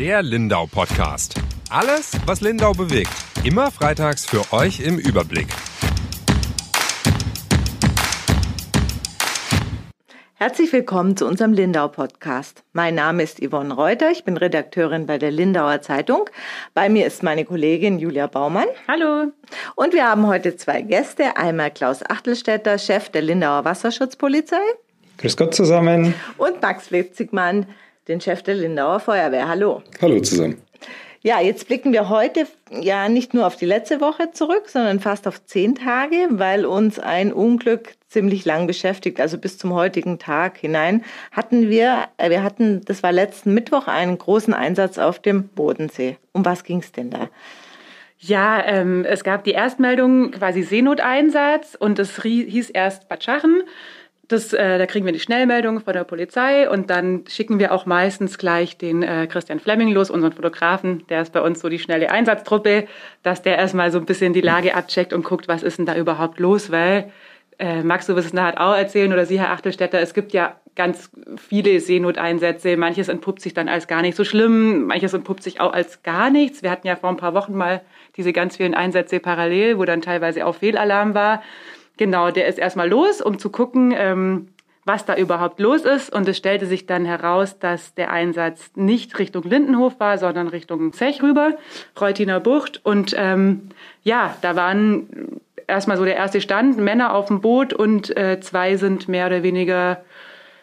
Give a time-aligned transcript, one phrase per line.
[0.00, 1.34] Der Lindau Podcast.
[1.68, 3.12] Alles, was Lindau bewegt.
[3.44, 5.48] Immer freitags für euch im Überblick.
[10.36, 12.64] Herzlich willkommen zu unserem Lindau Podcast.
[12.72, 16.30] Mein Name ist Yvonne Reuter, ich bin Redakteurin bei der Lindauer Zeitung.
[16.72, 18.68] Bei mir ist meine Kollegin Julia Baumann.
[18.88, 19.30] Hallo.
[19.74, 21.36] Und wir haben heute zwei Gäste.
[21.36, 24.62] Einmal Klaus Achtelstädter, Chef der Lindauer Wasserschutzpolizei.
[25.18, 26.14] Grüß Gott zusammen.
[26.38, 27.66] Und Max Witzigmann,
[28.10, 29.48] den Chef der Lindauer Feuerwehr.
[29.48, 29.82] Hallo.
[30.02, 30.60] Hallo zusammen.
[31.22, 35.28] Ja, jetzt blicken wir heute ja nicht nur auf die letzte Woche zurück, sondern fast
[35.28, 39.20] auf zehn Tage, weil uns ein Unglück ziemlich lang beschäftigt.
[39.20, 43.86] Also bis zum heutigen Tag hinein hatten wir, äh, wir hatten, das war letzten Mittwoch,
[43.86, 46.16] einen großen Einsatz auf dem Bodensee.
[46.32, 47.28] Um was ging es denn da?
[48.18, 53.62] Ja, ähm, es gab die Erstmeldung quasi Seenoteinsatz und es hieß erst Bad Schachen.
[54.30, 57.84] Das, äh, da kriegen wir die Schnellmeldung von der Polizei und dann schicken wir auch
[57.84, 61.02] meistens gleich den äh, Christian Flemming los, unseren Fotografen.
[61.08, 62.86] Der ist bei uns so die schnelle Einsatztruppe,
[63.24, 65.96] dass der erstmal so ein bisschen die Lage abcheckt und guckt, was ist denn da
[65.96, 67.10] überhaupt los, weil
[67.58, 70.60] äh, Max, du wirst es nachher auch erzählen oder Sie, Herr Achtelstädter, es gibt ja
[70.76, 72.76] ganz viele Seenoteinsätze.
[72.76, 76.30] Manches entpuppt sich dann als gar nicht so schlimm, manches entpuppt sich auch als gar
[76.30, 76.62] nichts.
[76.62, 77.80] Wir hatten ja vor ein paar Wochen mal
[78.16, 81.42] diese ganz vielen Einsätze parallel, wo dann teilweise auch Fehlalarm war.
[82.00, 84.48] Genau, der ist erstmal los, um zu gucken, ähm,
[84.86, 86.10] was da überhaupt los ist.
[86.10, 90.94] Und es stellte sich dann heraus, dass der Einsatz nicht Richtung Lindenhof war, sondern Richtung
[90.94, 91.58] Zech rüber,
[92.00, 92.80] Reutiner Bucht.
[92.84, 93.68] Und ähm,
[94.02, 98.76] ja, da waren erstmal so der erste Stand, Männer auf dem Boot und äh, zwei
[98.76, 100.02] sind mehr oder weniger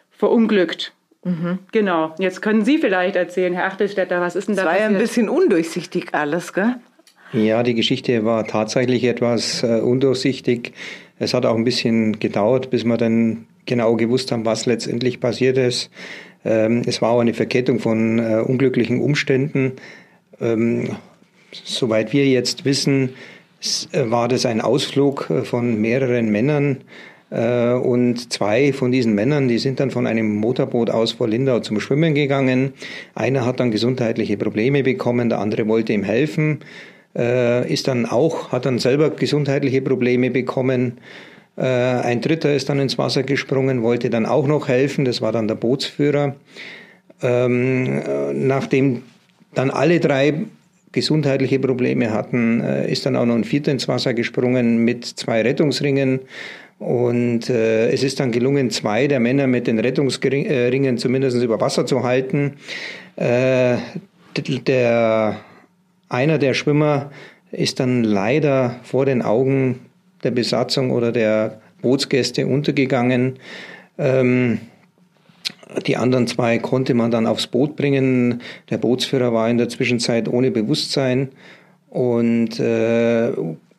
[0.10, 0.92] verunglückt.
[1.24, 1.60] Mhm.
[1.72, 2.16] Genau.
[2.18, 4.92] Jetzt können Sie vielleicht erzählen, Herr Achtelstädter, was ist denn da das war passiert?
[4.92, 6.78] ja ein bisschen undurchsichtig alles, gell?
[7.34, 10.72] Ja, die Geschichte war tatsächlich etwas äh, undurchsichtig.
[11.20, 15.58] Es hat auch ein bisschen gedauert, bis wir dann genau gewusst haben, was letztendlich passiert
[15.58, 15.90] ist.
[16.46, 19.74] Ähm, es war auch eine Verkettung von äh, unglücklichen Umständen.
[20.40, 20.96] Ähm,
[21.52, 23.10] soweit wir jetzt wissen,
[23.92, 26.78] äh, war das ein Ausflug äh, von mehreren Männern.
[27.30, 31.82] Und zwei von diesen Männern, die sind dann von einem Motorboot aus vor Lindau zum
[31.82, 32.72] Schwimmen gegangen.
[33.16, 38.52] Einer hat dann gesundheitliche Probleme bekommen, der andere wollte ihm helfen äh, ist dann auch,
[38.52, 41.00] hat dann selber gesundheitliche Probleme bekommen.
[41.58, 45.32] Äh, ein Dritter ist dann ins Wasser gesprungen, wollte dann auch noch helfen, das war
[45.32, 46.36] dann der Bootsführer.
[47.22, 49.02] Ähm, äh, nachdem
[49.56, 50.46] dann alle drei
[50.92, 55.42] gesundheitliche Probleme hatten, äh, ist dann auch noch ein Vierter ins Wasser gesprungen mit zwei
[55.42, 56.20] Rettungsringen.
[56.78, 61.88] Und äh, es ist dann gelungen, zwei der Männer mit den Rettungsringen zumindest über Wasser
[61.88, 62.54] zu halten.
[63.16, 63.78] Äh,
[64.68, 65.40] der
[66.10, 67.12] einer der Schwimmer
[67.52, 69.80] ist dann leider vor den Augen
[70.24, 73.38] der Besatzung oder der Bootsgäste untergegangen.
[73.98, 74.60] Ähm,
[75.86, 78.42] die anderen zwei konnte man dann aufs Boot bringen.
[78.70, 81.30] Der Bootsführer war in der Zwischenzeit ohne Bewusstsein
[81.90, 83.32] und äh,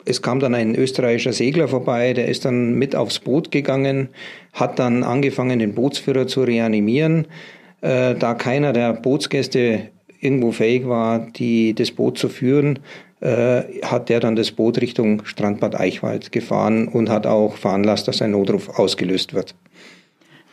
[0.05, 4.09] es kam dann ein österreichischer Segler vorbei, der ist dann mit aufs Boot gegangen,
[4.55, 7.27] hat dann angefangen, den Bootsführer zu reanimieren.
[7.83, 9.91] Äh, da keiner der Bootsgäste
[10.21, 12.81] irgendwo fähig war, die, das Boot zu führen,
[13.21, 18.23] äh, hat der dann das Boot Richtung Strandbad Eichwald gefahren und hat auch veranlasst, dass
[18.23, 19.55] ein Notruf ausgelöst wird.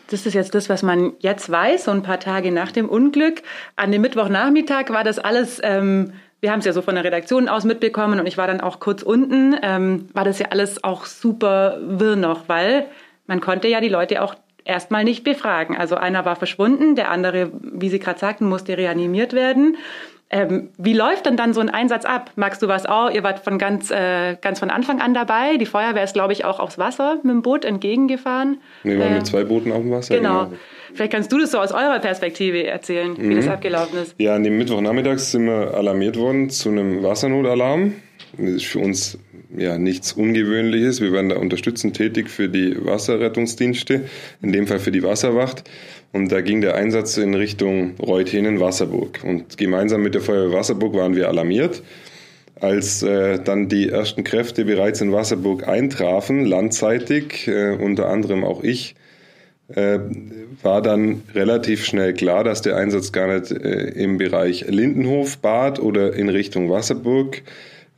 [0.07, 3.41] Das ist jetzt das, was man jetzt weiß, so ein paar Tage nach dem Unglück.
[3.75, 7.49] An dem Mittwochnachmittag war das alles, ähm, wir haben es ja so von der Redaktion
[7.49, 11.05] aus mitbekommen und ich war dann auch kurz unten, ähm, war das ja alles auch
[11.05, 12.85] super wirr noch, weil
[13.25, 15.77] man konnte ja die Leute auch erstmal nicht befragen.
[15.77, 19.77] Also einer war verschwunden, der andere, wie Sie gerade sagten, musste reanimiert werden.
[20.31, 22.31] Ähm, wie läuft denn dann so ein Einsatz ab?
[22.35, 23.11] Magst du was auch?
[23.11, 25.57] Ihr wart von ganz, äh, ganz von Anfang an dabei.
[25.57, 28.57] Die Feuerwehr ist, glaube ich, auch aufs Wasser mit dem Boot entgegengefahren.
[28.83, 30.15] Wir waren äh, mit zwei Booten auf dem Wasser.
[30.15, 30.45] Genau.
[30.45, 30.57] genau.
[30.95, 33.29] Vielleicht kannst du das so aus eurer Perspektive erzählen, mhm.
[33.29, 34.15] wie das abgelaufen ist.
[34.17, 37.93] Ja, an dem Mittwochnachmittag sind wir alarmiert worden zu einem Wassernotalarm.
[38.37, 39.19] Das ist für uns
[39.57, 41.01] ja nichts Ungewöhnliches.
[41.01, 44.05] Wir werden da unterstützend tätig für die Wasserrettungsdienste,
[44.41, 45.63] in dem Fall für die Wasserwacht.
[46.11, 49.19] Und da ging der Einsatz in Richtung Reuthenen-Wasserburg.
[49.23, 51.83] Und gemeinsam mit der Feuerwehr Wasserburg waren wir alarmiert.
[52.59, 58.63] Als äh, dann die ersten Kräfte bereits in Wasserburg eintrafen, landseitig, äh, unter anderem auch
[58.63, 58.95] ich,
[59.67, 59.99] äh,
[60.61, 65.79] war dann relativ schnell klar, dass der Einsatz gar nicht äh, im Bereich Lindenhof, Bad
[65.79, 67.41] oder in Richtung Wasserburg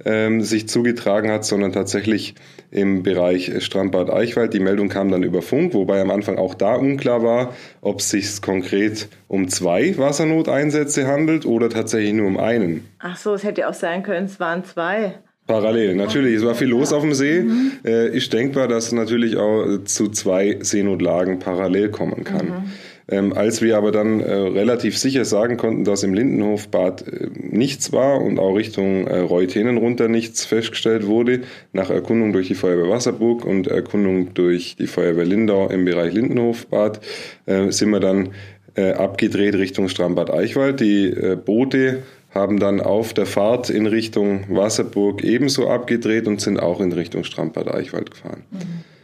[0.05, 2.35] ähm, sich zugetragen hat, sondern tatsächlich
[2.69, 4.53] im Bereich Strandbad Eichwald.
[4.53, 8.09] Die Meldung kam dann über Funk, wobei am Anfang auch da unklar war, ob es
[8.09, 12.87] sich konkret um zwei Wassernoteinsätze handelt oder tatsächlich nur um einen.
[12.99, 15.15] Ach so, es hätte auch sein können, es waren zwei.
[15.47, 16.35] Parallel, natürlich.
[16.35, 17.41] Es war viel los auf dem See.
[17.41, 17.71] Mhm.
[17.85, 22.47] Äh, ist denkbar, dass natürlich auch zu zwei Seenotlagen parallel kommen kann.
[22.47, 22.71] Mhm.
[23.09, 27.93] Ähm, als wir aber dann äh, relativ sicher sagen konnten, dass im Lindenhofbad äh, nichts
[27.93, 32.89] war und auch Richtung äh, Reutenen runter nichts festgestellt wurde, nach Erkundung durch die Feuerwehr
[32.89, 36.99] Wasserburg und Erkundung durch die Feuerwehr Lindau im Bereich Lindenhofbad,
[37.45, 38.33] äh, sind wir dann
[38.75, 40.81] äh, abgedreht Richtung Strambad Eichwald.
[40.81, 46.59] Die äh, Boote haben dann auf der Fahrt in Richtung Wasserburg ebenso abgedreht und sind
[46.59, 48.43] auch in Richtung Strandbad Eichwald gefahren.
[48.51, 48.96] Mhm.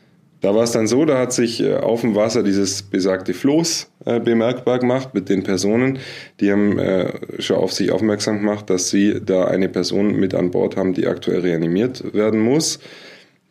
[0.44, 3.90] Da war es dann so, da hat sich äh, auf dem Wasser dieses besagte Floß
[4.04, 6.00] äh, bemerkbar gemacht mit den Personen.
[6.42, 10.52] Die haben äh, schon auf sich aufmerksam gemacht, dass sie da eine Person mit an
[10.52, 12.80] Bord haben, die aktuell reanimiert werden muss.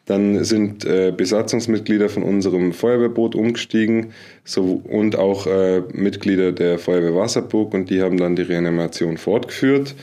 [0.04, 0.84] Dann sind
[1.16, 4.12] Besatzungsmitglieder von unserem Feuerwehrboot umgestiegen
[4.56, 5.46] und auch
[5.92, 9.94] Mitglieder der Feuerwehr Wasserburg und die haben dann die Reanimation fortgeführt.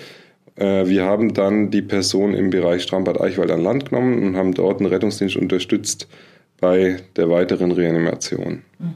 [0.56, 4.80] Wir haben dann die Person im Bereich Strambad Eichwald an Land genommen und haben dort
[4.80, 6.08] einen Rettungsdienst unterstützt
[6.60, 8.64] bei der weiteren Reanimation.
[8.80, 8.96] Mhm.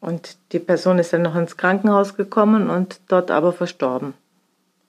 [0.00, 4.14] Und die Person ist dann noch ins Krankenhaus gekommen und dort aber verstorben,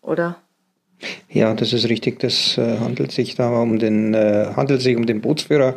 [0.02, 0.38] oder?
[1.30, 2.20] Ja, das ist richtig.
[2.20, 5.76] Das äh, handelt sich da um den äh, handelt sich um den Bootsführer.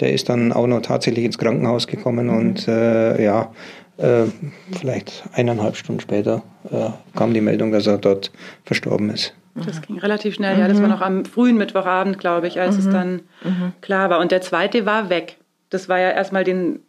[0.00, 2.36] Der ist dann auch noch tatsächlich ins Krankenhaus gekommen mhm.
[2.36, 3.52] und äh, ja,
[3.98, 4.24] äh,
[4.72, 8.32] vielleicht eineinhalb Stunden später äh, kam die Meldung, dass er dort
[8.64, 9.34] verstorben ist.
[9.54, 10.66] Das ging relativ schnell, ja.
[10.66, 10.92] Das war mhm.
[10.92, 12.80] noch am frühen Mittwochabend, glaube ich, als mhm.
[12.80, 13.12] es dann
[13.42, 13.72] mhm.
[13.80, 14.18] klar war.
[14.18, 15.36] Und der zweite war weg.
[15.70, 16.80] Das war ja erstmal den,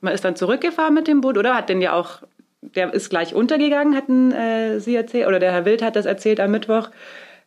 [0.00, 1.54] man ist dann zurückgefahren mit dem Boot, oder?
[1.54, 2.22] Hat den ja auch,
[2.62, 6.40] der ist gleich untergegangen, hatten äh, Sie erzählt, oder der Herr Wild hat das erzählt
[6.40, 6.90] am Mittwoch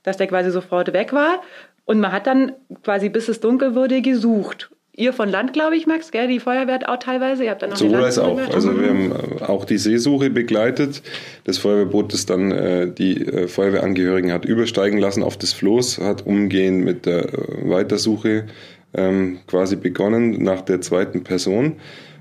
[0.04, 1.42] dass der quasi sofort weg war.
[1.86, 4.72] Und man hat dann quasi, bis es dunkel wurde, gesucht.
[5.00, 6.28] Ihr von Land, glaube ich, Max, gell?
[6.28, 7.46] Die Feuerwehr auch teilweise.
[7.46, 8.38] Ihr habt dann noch so als auch.
[8.54, 11.02] Also wir haben äh, auch die Seesuche begleitet.
[11.46, 16.26] Das Feuerwehrboot, das dann äh, die äh, Feuerwehrangehörigen hat übersteigen lassen auf das Floß, hat
[16.26, 18.48] umgehend mit der äh, Weitersuche
[18.94, 21.78] ähm, quasi begonnen nach der zweiten Person.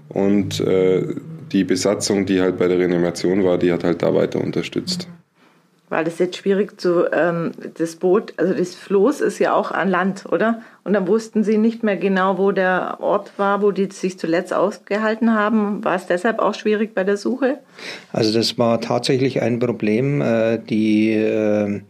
[0.09, 1.03] Und äh,
[1.51, 5.09] die Besatzung, die halt bei der Reanimation war, die hat halt da weiter unterstützt.
[5.89, 9.89] Weil das jetzt schwierig zu, ähm, das Boot, also das Floß ist ja auch an
[9.89, 10.61] Land, oder?
[10.85, 14.53] Und dann wussten sie nicht mehr genau, wo der Ort war, wo die sich zuletzt
[14.55, 15.85] ausgehalten haben.
[15.85, 17.59] War es deshalb auch schwierig bei der Suche?
[18.13, 20.21] Also das war tatsächlich ein Problem.
[20.21, 21.81] Äh, die, äh,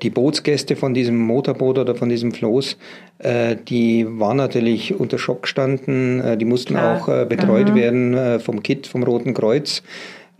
[0.00, 2.76] die Bootsgäste von diesem Motorboot oder von diesem Floß,
[3.18, 6.38] äh, die waren natürlich unter Schock gestanden.
[6.38, 6.96] Die mussten Klar.
[6.96, 7.74] auch betreut mhm.
[7.74, 9.82] werden vom KIT, vom Roten Kreuz.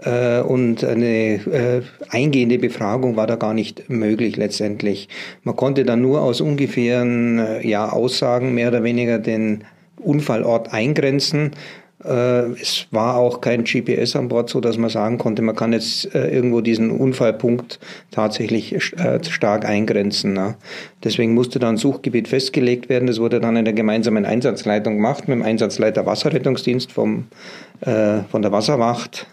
[0.05, 5.09] Äh, und eine äh, eingehende Befragung war da gar nicht möglich letztendlich.
[5.43, 9.65] Man konnte dann nur aus ungefähren äh, ja, Aussagen mehr oder weniger den
[9.99, 11.51] Unfallort eingrenzen.
[12.03, 16.07] Es war auch kein GPS an Bord, so dass man sagen konnte, man kann jetzt
[16.15, 17.79] irgendwo diesen Unfallpunkt
[18.11, 18.75] tatsächlich
[19.29, 20.55] stark eingrenzen.
[21.05, 23.07] Deswegen musste dann Suchgebiet festgelegt werden.
[23.07, 27.27] Das wurde dann in der gemeinsamen Einsatzleitung gemacht mit dem Einsatzleiter Wasserrettungsdienst vom,
[27.83, 29.27] von der Wasserwacht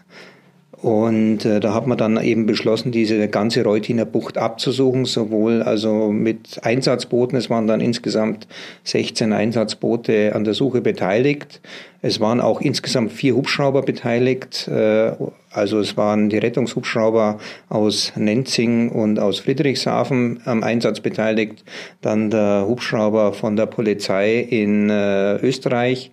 [0.81, 6.11] und äh, da hat man dann eben beschlossen, diese ganze Reutiner Bucht abzusuchen, sowohl also
[6.11, 7.35] mit Einsatzbooten.
[7.35, 8.47] Es waren dann insgesamt
[8.83, 11.61] 16 Einsatzboote an der Suche beteiligt.
[12.03, 14.67] Es waren auch insgesamt vier Hubschrauber beteiligt.
[14.67, 15.13] Äh,
[15.49, 17.39] also es waren die Rettungshubschrauber
[17.69, 21.63] aus Nenzing und aus Friedrichshafen am Einsatz beteiligt.
[22.01, 26.11] Dann der Hubschrauber von der Polizei in äh, Österreich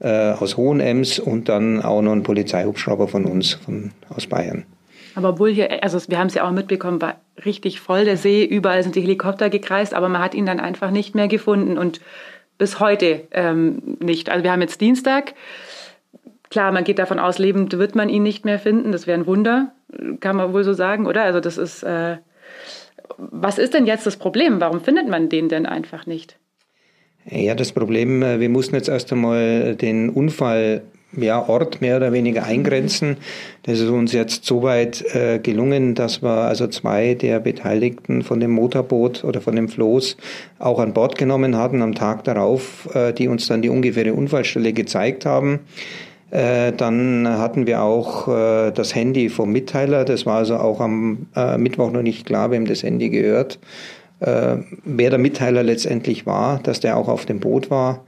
[0.00, 4.64] äh, aus Hohenems und dann auch noch ein Polizeihubschrauber von uns, von, aus Bayern.
[5.14, 8.44] Aber obwohl hier, also wir haben es ja auch mitbekommen, war richtig voll der See,
[8.44, 12.00] überall sind die Helikopter gekreist, aber man hat ihn dann einfach nicht mehr gefunden und
[12.58, 14.28] bis heute ähm, nicht.
[14.28, 15.34] Also wir haben jetzt Dienstag.
[16.50, 18.92] Klar, man geht davon aus, lebend wird man ihn nicht mehr finden.
[18.92, 19.72] Das wäre ein Wunder,
[20.20, 21.22] kann man wohl so sagen, oder?
[21.22, 22.18] Also das ist, äh,
[23.16, 24.60] was ist denn jetzt das Problem?
[24.60, 26.38] Warum findet man den denn einfach nicht?
[27.28, 30.82] Ja, das Problem, äh, wir mussten jetzt erst einmal den Unfall
[31.16, 33.16] ja, Ort mehr oder weniger eingrenzen.
[33.64, 38.52] Das ist uns jetzt soweit äh, gelungen, dass wir also zwei der Beteiligten von dem
[38.52, 40.16] Motorboot oder von dem Floß
[40.58, 44.72] auch an Bord genommen hatten am Tag darauf, äh, die uns dann die ungefähre Unfallstelle
[44.72, 45.60] gezeigt haben.
[46.30, 50.04] Äh, dann hatten wir auch äh, das Handy vom Mitteiler.
[50.04, 53.58] Das war also auch am äh, Mittwoch noch nicht klar, wem das Handy gehört
[54.20, 58.04] äh, wer der Mitteiler letztendlich war, dass der auch auf dem Boot war.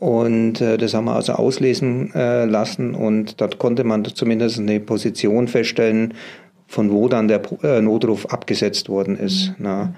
[0.00, 4.80] Und äh, das haben wir also auslesen äh, lassen und dort konnte man zumindest eine
[4.80, 6.14] Position feststellen,
[6.66, 9.50] von wo dann der äh, Notruf abgesetzt worden ist.
[9.50, 9.54] Mhm.
[9.58, 9.94] Na.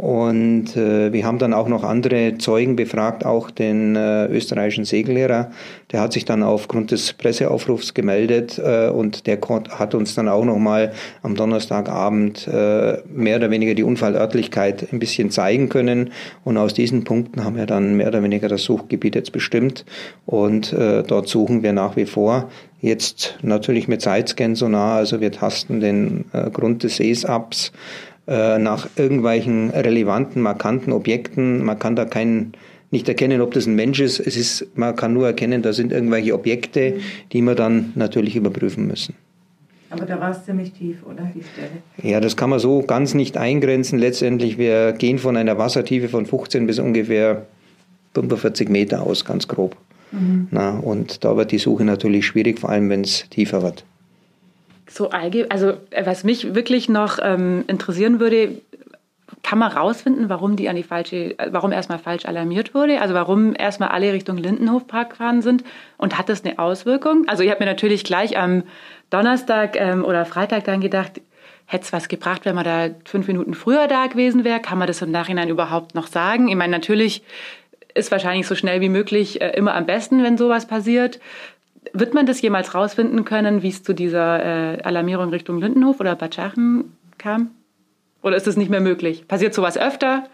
[0.00, 5.50] Und äh, wir haben dann auch noch andere Zeugen befragt, auch den äh, österreichischen Segellehrer.
[5.92, 9.38] Der hat sich dann aufgrund des Presseaufrufs gemeldet äh, und der
[9.68, 10.92] hat uns dann auch nochmal
[11.22, 16.12] am Donnerstagabend äh, mehr oder weniger die Unfallörtlichkeit ein bisschen zeigen können.
[16.44, 19.84] Und aus diesen Punkten haben wir dann mehr oder weniger das Suchgebiet jetzt bestimmt.
[20.24, 22.48] Und äh, dort suchen wir nach wie vor.
[22.80, 27.54] Jetzt natürlich mit Sidescan-Sonar, also wir tasten den äh, Grund des Sees ab
[28.26, 31.64] äh, nach irgendwelchen relevanten, markanten Objekten.
[31.64, 32.52] Man kann da keinen
[32.90, 34.20] nicht erkennen, ob das ein Mensch ist.
[34.20, 36.94] Es ist, man kann nur erkennen, da sind irgendwelche Objekte,
[37.32, 39.14] die wir dann natürlich überprüfen müssen.
[39.90, 42.12] Aber da war es ziemlich tief, oder die Stelle?
[42.12, 43.98] Ja, das kann man so ganz nicht eingrenzen.
[43.98, 47.46] Letztendlich, wir gehen von einer Wassertiefe von 15 bis ungefähr
[48.14, 49.76] 45 Meter aus, ganz grob.
[50.12, 50.48] Mhm.
[50.50, 53.84] Na, und da wird die Suche natürlich schwierig, vor allem wenn es tiefer wird
[54.90, 58.60] so allgemein, also äh, was mich wirklich noch ähm, interessieren würde,
[59.42, 63.00] kann man rausfinden, warum die an die falsche, äh, warum erstmal falsch alarmiert wurde?
[63.00, 65.64] Also warum erstmal alle Richtung Lindenhofpark gefahren sind?
[65.96, 67.24] Und hat das eine Auswirkung?
[67.28, 68.64] Also ich habe mir natürlich gleich am
[69.10, 71.20] Donnerstag ähm, oder Freitag dann gedacht,
[71.66, 74.60] hätte es was gebracht, wenn man da fünf Minuten früher da gewesen wäre?
[74.60, 76.48] Kann man das im Nachhinein überhaupt noch sagen?
[76.48, 77.22] Ich meine, natürlich
[77.94, 81.20] ist wahrscheinlich so schnell wie möglich äh, immer am besten, wenn sowas passiert.
[81.92, 84.44] Wird man das jemals rausfinden können, wie es zu dieser
[84.76, 87.50] äh, Alarmierung Richtung Lindenhof oder Bad Schachen kam?
[88.22, 89.26] Oder ist das nicht mehr möglich?
[89.26, 90.24] Passiert sowas öfter?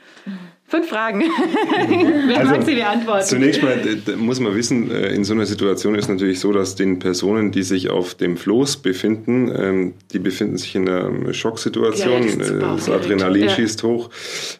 [0.68, 1.20] Fünf Fragen.
[2.26, 3.24] Wer also, mag sie beantworten?
[3.24, 3.78] Zunächst mal
[4.16, 7.62] muss man wissen, äh, in so einer Situation ist natürlich so, dass den Personen, die
[7.62, 12.58] sich auf dem Floß befinden, ähm, die befinden sich in einer Schocksituation, ja, das, äh,
[12.58, 13.50] das Adrenalin ja.
[13.50, 14.10] schießt hoch,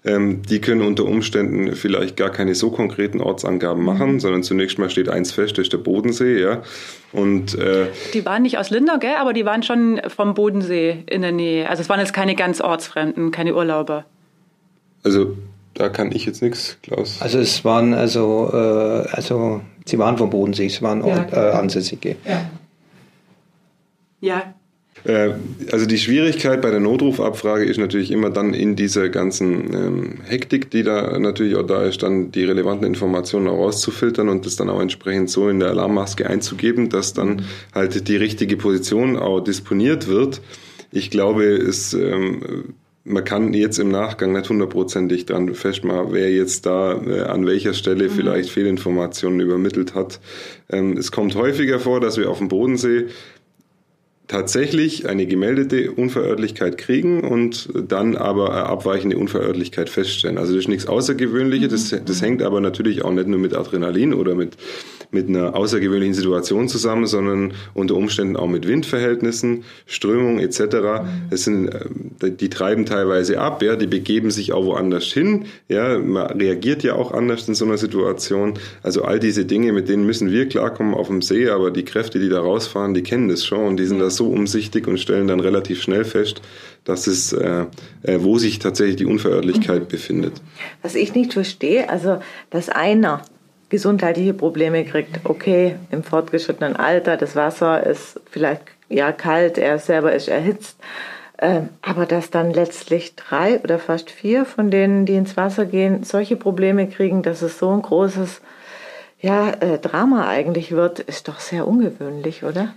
[0.04, 3.86] ähm, die können unter Umständen vielleicht gar keine so konkreten Ortsangaben mhm.
[3.86, 6.62] machen, sondern zunächst mal steht eins fest, das ist der Bodensee, ja.
[7.12, 9.16] Und, äh, die waren nicht aus Lindau, gell?
[9.18, 11.68] aber die waren schon vom Bodensee in der Nähe.
[11.68, 14.04] Also es waren jetzt keine ganz Ortsfremden, keine Urlauber.
[15.02, 15.36] Also
[15.76, 17.20] da kann ich jetzt nichts, Klaus.
[17.20, 22.16] Also es waren also, äh, also sie waren vom Bodensee, es waren ja, äh, Ansässige.
[22.24, 22.50] Ja.
[24.20, 24.54] ja.
[25.04, 25.34] Äh,
[25.70, 30.70] also die Schwierigkeit bei der Notrufabfrage ist natürlich immer dann in dieser ganzen ähm, Hektik,
[30.70, 34.70] die da natürlich auch da ist, dann die relevanten Informationen auch rauszufiltern und das dann
[34.70, 37.42] auch entsprechend so in der Alarmmaske einzugeben, dass dann
[37.74, 40.40] halt die richtige Position auch disponiert wird.
[40.90, 42.74] Ich glaube, es ähm,
[43.06, 47.72] man kann jetzt im Nachgang nicht hundertprozentig dann festmachen, wer jetzt da äh, an welcher
[47.72, 48.10] Stelle mhm.
[48.10, 50.20] vielleicht Fehlinformationen übermittelt hat.
[50.68, 53.06] Ähm, es kommt häufiger vor, dass wir auf dem Bodensee
[54.26, 60.36] tatsächlich eine gemeldete Unverörtlichkeit kriegen und dann aber eine abweichende Unverörtlichkeit feststellen.
[60.36, 64.14] Also das ist nichts Außergewöhnliches, das, das hängt aber natürlich auch nicht nur mit Adrenalin
[64.14, 64.56] oder mit
[65.10, 71.04] mit einer außergewöhnlichen Situation zusammen, sondern unter Umständen auch mit Windverhältnissen, Strömung etc.
[71.30, 75.46] Das sind, äh, die treiben teilweise ab, ja, die begeben sich auch woanders hin.
[75.68, 78.54] Ja, man reagiert ja auch anders in so einer Situation.
[78.82, 82.18] Also all diese Dinge, mit denen müssen wir klarkommen auf dem See, aber die Kräfte,
[82.18, 85.28] die da rausfahren, die kennen das schon und die sind da so umsichtig und stellen
[85.28, 86.42] dann relativ schnell fest,
[86.84, 87.66] dass es, äh,
[88.02, 89.88] äh, wo sich tatsächlich die Unverörtlichkeit mhm.
[89.88, 90.32] befindet.
[90.82, 92.20] Was ich nicht verstehe, also
[92.50, 93.22] dass einer
[93.68, 95.20] gesundheitliche Probleme kriegt.
[95.24, 100.78] Okay, im fortgeschrittenen Alter, das Wasser ist vielleicht ja kalt, er selber ist erhitzt.
[101.38, 106.02] Ähm, aber dass dann letztlich drei oder fast vier von denen, die ins Wasser gehen,
[106.02, 108.40] solche Probleme kriegen, dass es so ein großes
[109.20, 112.74] ja, äh, Drama eigentlich wird, ist doch sehr ungewöhnlich, oder?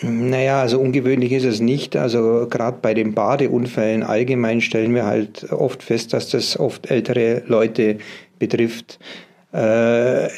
[0.00, 1.96] Naja, also ungewöhnlich ist es nicht.
[1.96, 7.42] Also gerade bei den Badeunfällen allgemein stellen wir halt oft fest, dass das oft ältere
[7.46, 7.98] Leute
[8.38, 8.98] betrifft.
[9.52, 10.28] Äh,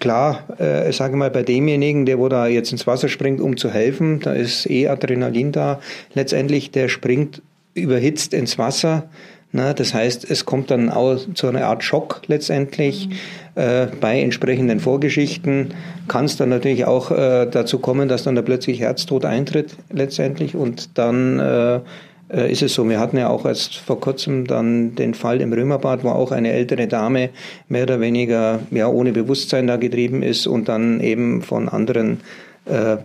[0.00, 3.70] klar, äh, sage mal, bei demjenigen, der wo da jetzt ins Wasser springt, um zu
[3.70, 5.80] helfen, da ist eh Adrenalin da.
[6.14, 7.42] Letztendlich, der springt
[7.74, 9.08] überhitzt ins Wasser.
[9.52, 9.72] Ne?
[9.74, 13.08] Das heißt, es kommt dann auch zu einer Art Schock letztendlich.
[13.08, 13.12] Mhm.
[13.54, 15.72] Äh, bei entsprechenden Vorgeschichten
[16.08, 20.56] kann es dann natürlich auch äh, dazu kommen, dass dann da plötzlich Herztod eintritt letztendlich
[20.56, 21.80] und dann äh,
[22.28, 22.88] ist es so.
[22.88, 26.52] Wir hatten ja auch erst vor kurzem dann den Fall im Römerbad, wo auch eine
[26.52, 27.30] ältere Dame
[27.68, 32.20] mehr oder weniger ja, ohne Bewusstsein da getrieben ist und dann eben von anderen
[32.64, 32.96] äh,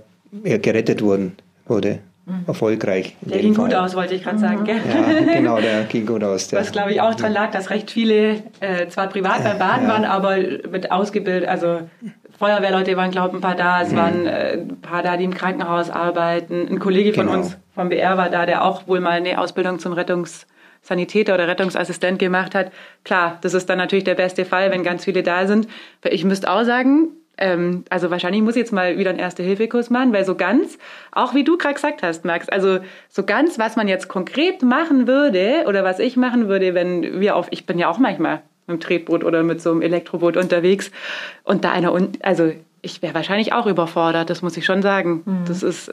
[0.44, 1.34] ja, gerettet wurden,
[1.68, 2.00] wurde.
[2.26, 2.46] Mhm.
[2.48, 3.16] Erfolgreich.
[3.22, 3.66] Der ging Fall.
[3.66, 4.62] gut aus, wollte ich gerade sagen.
[4.62, 4.66] Mhm.
[4.66, 4.76] Gell?
[5.28, 6.50] Ja, genau, der ging gut aus.
[6.50, 6.60] Der.
[6.60, 9.94] Was glaube ich auch daran lag, dass recht viele äh, zwar privat beim Baden ja.
[9.94, 10.38] waren, aber
[10.72, 11.80] mit ausgebildet, also
[12.38, 13.96] Feuerwehrleute waren, glaube ich, ein paar da, es mhm.
[13.96, 16.68] waren äh, ein paar da, die im Krankenhaus arbeiten.
[16.70, 17.40] Ein Kollege von genau.
[17.40, 22.20] uns vom BR war da, der auch wohl mal eine Ausbildung zum Rettungssanitäter oder Rettungsassistent
[22.20, 22.72] gemacht hat.
[23.04, 25.68] Klar, das ist dann natürlich der beste Fall, wenn ganz viele da sind.
[26.04, 30.14] Ich müsste auch sagen, Ähm, also wahrscheinlich muss ich jetzt mal wieder einen Erste-Hilfe-Kurs machen,
[30.14, 30.78] weil so ganz,
[31.12, 35.08] auch wie du gerade gesagt hast, Max, also so ganz, was man jetzt konkret machen
[35.08, 38.78] würde oder was ich machen würde, wenn wir auf, ich bin ja auch manchmal mit
[38.78, 40.92] dem Tretboot oder mit so einem Elektroboot unterwegs
[41.44, 42.52] und da einer, also
[42.84, 45.24] ich wäre wahrscheinlich auch überfordert, das muss ich schon sagen.
[45.26, 45.46] Mhm.
[45.48, 45.92] Das ist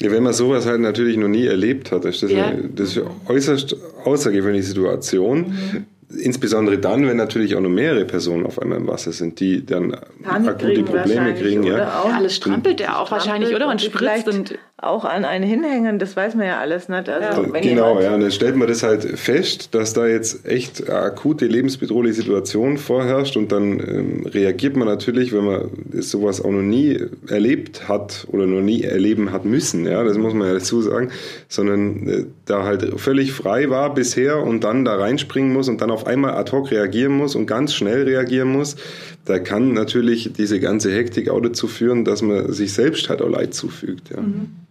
[0.00, 2.46] ja, wenn man sowas halt natürlich noch nie erlebt hat, ist das, ja.
[2.46, 5.40] eine, das ist eine äußerst außergewöhnliche Situation.
[5.40, 5.86] Mhm.
[6.20, 9.94] Insbesondere dann, wenn natürlich auch noch mehrere Personen auf einmal im Wasser sind, die dann
[10.22, 11.64] Panik akute Probleme kriegen.
[11.64, 12.04] Ja.
[12.16, 13.68] Alles strampelt er auch wahrscheinlich, oder?
[13.68, 17.08] Und spritzt und auch an einen hinhängen, das weiß man ja alles nicht.
[17.08, 17.60] Also, ja.
[17.60, 21.46] genau, ja, und dann stellt man das halt fest, dass da jetzt echt eine akute
[21.46, 26.96] lebensbedrohliche Situation vorherrscht und dann ähm, reagiert man natürlich, wenn man sowas auch noch nie
[27.26, 31.10] erlebt hat oder noch nie erleben hat müssen, ja, das muss man ja dazu sagen,
[31.48, 35.90] sondern äh, da halt völlig frei war bisher und dann da reinspringen muss und dann
[35.90, 38.76] auf einmal ad hoc reagieren muss und ganz schnell reagieren muss,
[39.24, 43.28] da kann natürlich diese ganze Hektik auch dazu führen, dass man sich selbst halt auch
[43.28, 44.20] Leid zufügt, ja.
[44.20, 44.67] Mhm.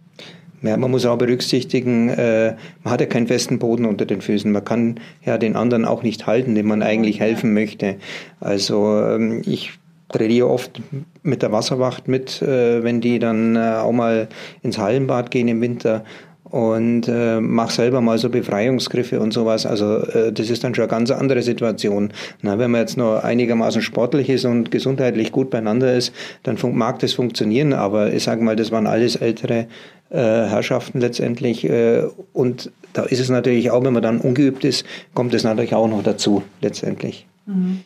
[0.62, 4.50] Ja, man muss auch berücksichtigen, äh, man hat ja keinen festen Boden unter den Füßen.
[4.50, 7.96] Man kann ja den anderen auch nicht halten, dem man eigentlich helfen möchte.
[8.40, 10.80] Also ähm, ich trainiere oft
[11.22, 14.28] mit der Wasserwacht mit, äh, wenn die dann äh, auch mal
[14.62, 16.04] ins Hallenbad gehen im Winter
[16.50, 19.66] und äh, mach selber mal so Befreiungsgriffe und sowas.
[19.66, 22.12] Also äh, das ist dann schon eine ganz andere Situation.
[22.42, 26.12] Na, wenn man jetzt nur einigermaßen sportlich ist und gesundheitlich gut beieinander ist,
[26.42, 27.72] dann mag das funktionieren.
[27.72, 29.66] Aber ich sage mal, das waren alles ältere
[30.10, 31.68] äh, Herrschaften letztendlich.
[31.68, 35.74] Äh, und da ist es natürlich auch, wenn man dann ungeübt ist, kommt es natürlich
[35.74, 37.26] auch noch dazu letztendlich.
[37.46, 37.80] Mhm.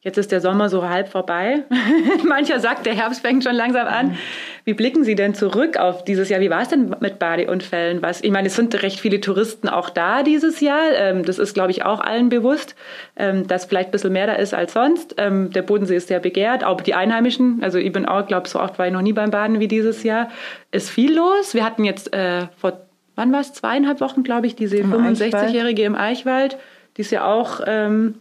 [0.00, 1.64] Jetzt ist der Sommer so halb vorbei.
[2.24, 4.16] Mancher sagt, der Herbst fängt schon langsam an.
[4.64, 6.40] Wie blicken Sie denn zurück auf dieses Jahr?
[6.40, 8.00] Wie war es denn mit Badeunfällen?
[8.00, 10.92] Was, ich meine, es sind recht viele Touristen auch da dieses Jahr.
[10.94, 12.76] Ähm, das ist, glaube ich, auch allen bewusst,
[13.16, 15.16] ähm, dass vielleicht ein bisschen mehr da ist als sonst.
[15.18, 17.58] Ähm, der Bodensee ist sehr begehrt, auch die Einheimischen.
[17.62, 20.04] Also ich bin auch, glaube so oft war ich noch nie beim Baden wie dieses
[20.04, 20.30] Jahr.
[20.70, 21.54] Ist viel los.
[21.54, 22.86] Wir hatten jetzt äh, vor,
[23.16, 23.52] wann war es?
[23.52, 26.56] Zweieinhalb Wochen, glaube ich, diese 65-Jährige im Eichwald.
[26.96, 27.62] Die ist ja auch...
[27.66, 28.14] Ähm,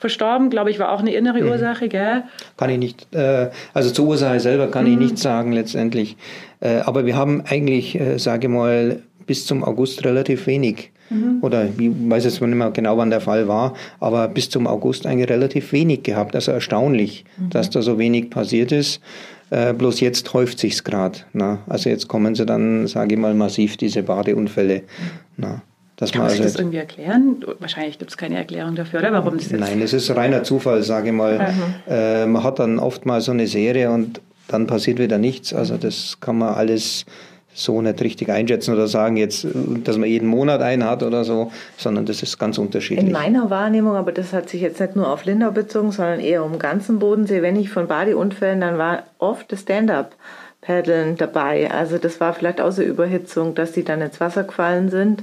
[0.00, 1.50] verstorben, glaube ich, war auch eine innere mhm.
[1.50, 2.24] Ursache, gell?
[2.56, 4.92] Kann ich nicht, äh, also zur Ursache selber kann mhm.
[4.92, 6.16] ich nichts sagen letztendlich.
[6.60, 10.90] Äh, aber wir haben eigentlich, äh, sage ich mal, bis zum August relativ wenig.
[11.10, 11.38] Mhm.
[11.42, 15.06] Oder ich weiß jetzt nicht mehr genau, wann der Fall war, aber bis zum August
[15.06, 16.34] eigentlich relativ wenig gehabt.
[16.34, 17.50] Also erstaunlich, mhm.
[17.50, 19.02] dass da so wenig passiert ist.
[19.50, 21.18] Äh, bloß jetzt häuft sich's gerade.
[21.68, 24.82] Also jetzt kommen sie dann, sage ich mal, massiv diese Badeunfälle.
[25.36, 25.62] Na.
[26.00, 27.44] Dass Kann man sich also das irgendwie erklären?
[27.58, 29.12] Wahrscheinlich gibt es keine Erklärung dafür, oder?
[29.12, 31.38] Warum das jetzt Nein, es ist reiner Zufall, sage ich mal.
[31.38, 31.92] Mhm.
[31.92, 35.52] Äh, man hat dann oft mal so eine Serie und dann passiert wieder nichts.
[35.52, 37.04] Also das kann man alles
[37.52, 39.46] so nicht richtig einschätzen oder sagen jetzt,
[39.84, 43.06] dass man jeden Monat einen hat oder so, sondern das ist ganz unterschiedlich.
[43.06, 46.44] In meiner Wahrnehmung, aber das hat sich jetzt nicht nur auf Lindau bezogen, sondern eher
[46.44, 47.42] um den ganzen Bodensee.
[47.42, 50.16] Wenn ich von Badeunfällen, dann war oft das Stand-up.
[50.62, 51.70] Paddeln dabei.
[51.70, 55.22] Also das war vielleicht auch so Überhitzung, dass die dann ins Wasser gefallen sind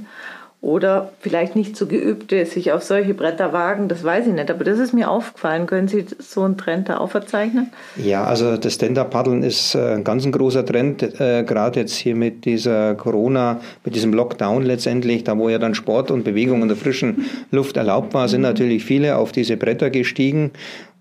[0.60, 4.50] oder vielleicht nicht so geübte sich auf solche Bretter wagen, das weiß ich nicht.
[4.50, 5.66] Aber das ist mir aufgefallen.
[5.66, 7.70] Können Sie so einen Trend da auch verzeichnen?
[7.96, 12.16] Ja, also das Stand-Up-Paddeln ist äh, ein ganz ein großer Trend, äh, gerade jetzt hier
[12.16, 16.68] mit dieser Corona, mit diesem Lockdown letztendlich, da wo ja dann Sport und Bewegung in
[16.68, 20.50] der frischen Luft erlaubt war, sind natürlich viele auf diese Bretter gestiegen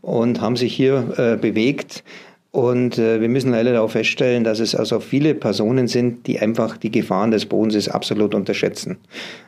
[0.02, 2.04] und haben sich hier äh, bewegt.
[2.52, 6.78] Und äh, wir müssen leider auch feststellen, dass es also viele Personen sind, die einfach
[6.78, 8.98] die Gefahren des Bodens absolut unterschätzen.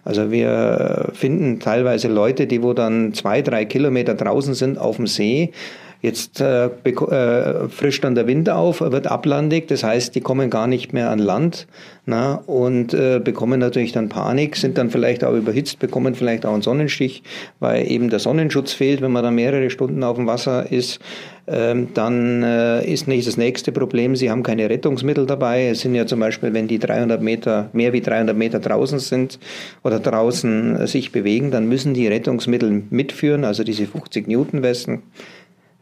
[0.04, 5.08] Also wir finden teilweise Leute, die wo dann zwei, drei Kilometer draußen sind auf dem
[5.08, 5.52] See,
[6.02, 10.66] Jetzt äh, äh, frischt dann der Wind auf, wird ablandig, das heißt, die kommen gar
[10.66, 11.68] nicht mehr an Land
[12.06, 16.54] na, und äh, bekommen natürlich dann Panik, sind dann vielleicht auch überhitzt, bekommen vielleicht auch
[16.54, 17.22] einen Sonnenstich,
[17.60, 21.00] weil eben der Sonnenschutz fehlt, wenn man da mehrere Stunden auf dem Wasser ist.
[21.48, 25.68] Ähm, dann äh, ist nicht das nächste Problem, sie haben keine Rettungsmittel dabei.
[25.68, 29.40] Es sind ja zum Beispiel, wenn die 300 Meter, mehr wie 300 Meter draußen sind
[29.84, 35.04] oder draußen sich bewegen, dann müssen die Rettungsmittel mitführen, also diese 50 Newton Westen.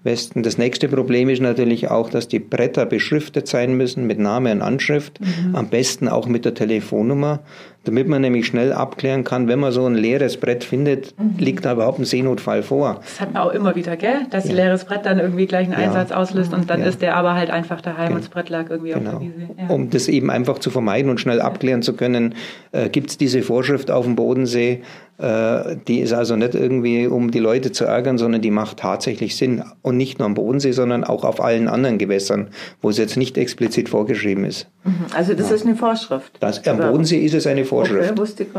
[0.08, 0.41] Westen.
[0.41, 4.63] Das nächste Problem ist natürlich auch, dass die Bretter beschriftet sein müssen mit Name und
[4.63, 5.56] Anschrift, mhm.
[5.56, 7.41] am besten auch mit der Telefonnummer
[7.88, 11.36] damit man nämlich schnell abklären kann, wenn man so ein leeres Brett findet, mhm.
[11.38, 13.00] liegt da überhaupt ein Seenotfall vor.
[13.02, 14.26] Das hat man auch immer wieder, gell?
[14.30, 14.52] Dass ja.
[14.52, 15.88] ein leeres Brett dann irgendwie gleich einen ja.
[15.88, 16.88] Einsatz auslöst und dann ja.
[16.88, 19.13] ist der aber halt einfach daheim und das Brett lag irgendwie genau.
[19.13, 19.73] auf der Wiese.
[19.73, 22.36] Um das eben einfach zu vermeiden und schnell abklären zu können,
[22.71, 24.82] äh, gibt es diese Vorschrift auf dem Bodensee.
[25.19, 29.36] Äh, die ist also nicht irgendwie, um die Leute zu ärgern, sondern die macht tatsächlich
[29.36, 29.63] Sinn.
[29.82, 32.50] Und nicht nur am Bodensee, sondern auch auf allen anderen Gewässern,
[32.82, 34.67] wo es jetzt nicht explizit vorgeschrieben ist.
[34.84, 35.06] Mhm.
[35.15, 36.34] Also das ist eine Vorschrift.
[36.39, 37.77] Das, am Bodensee ist es eine Vorschrift.
[37.82, 38.50] Okay, wusste ich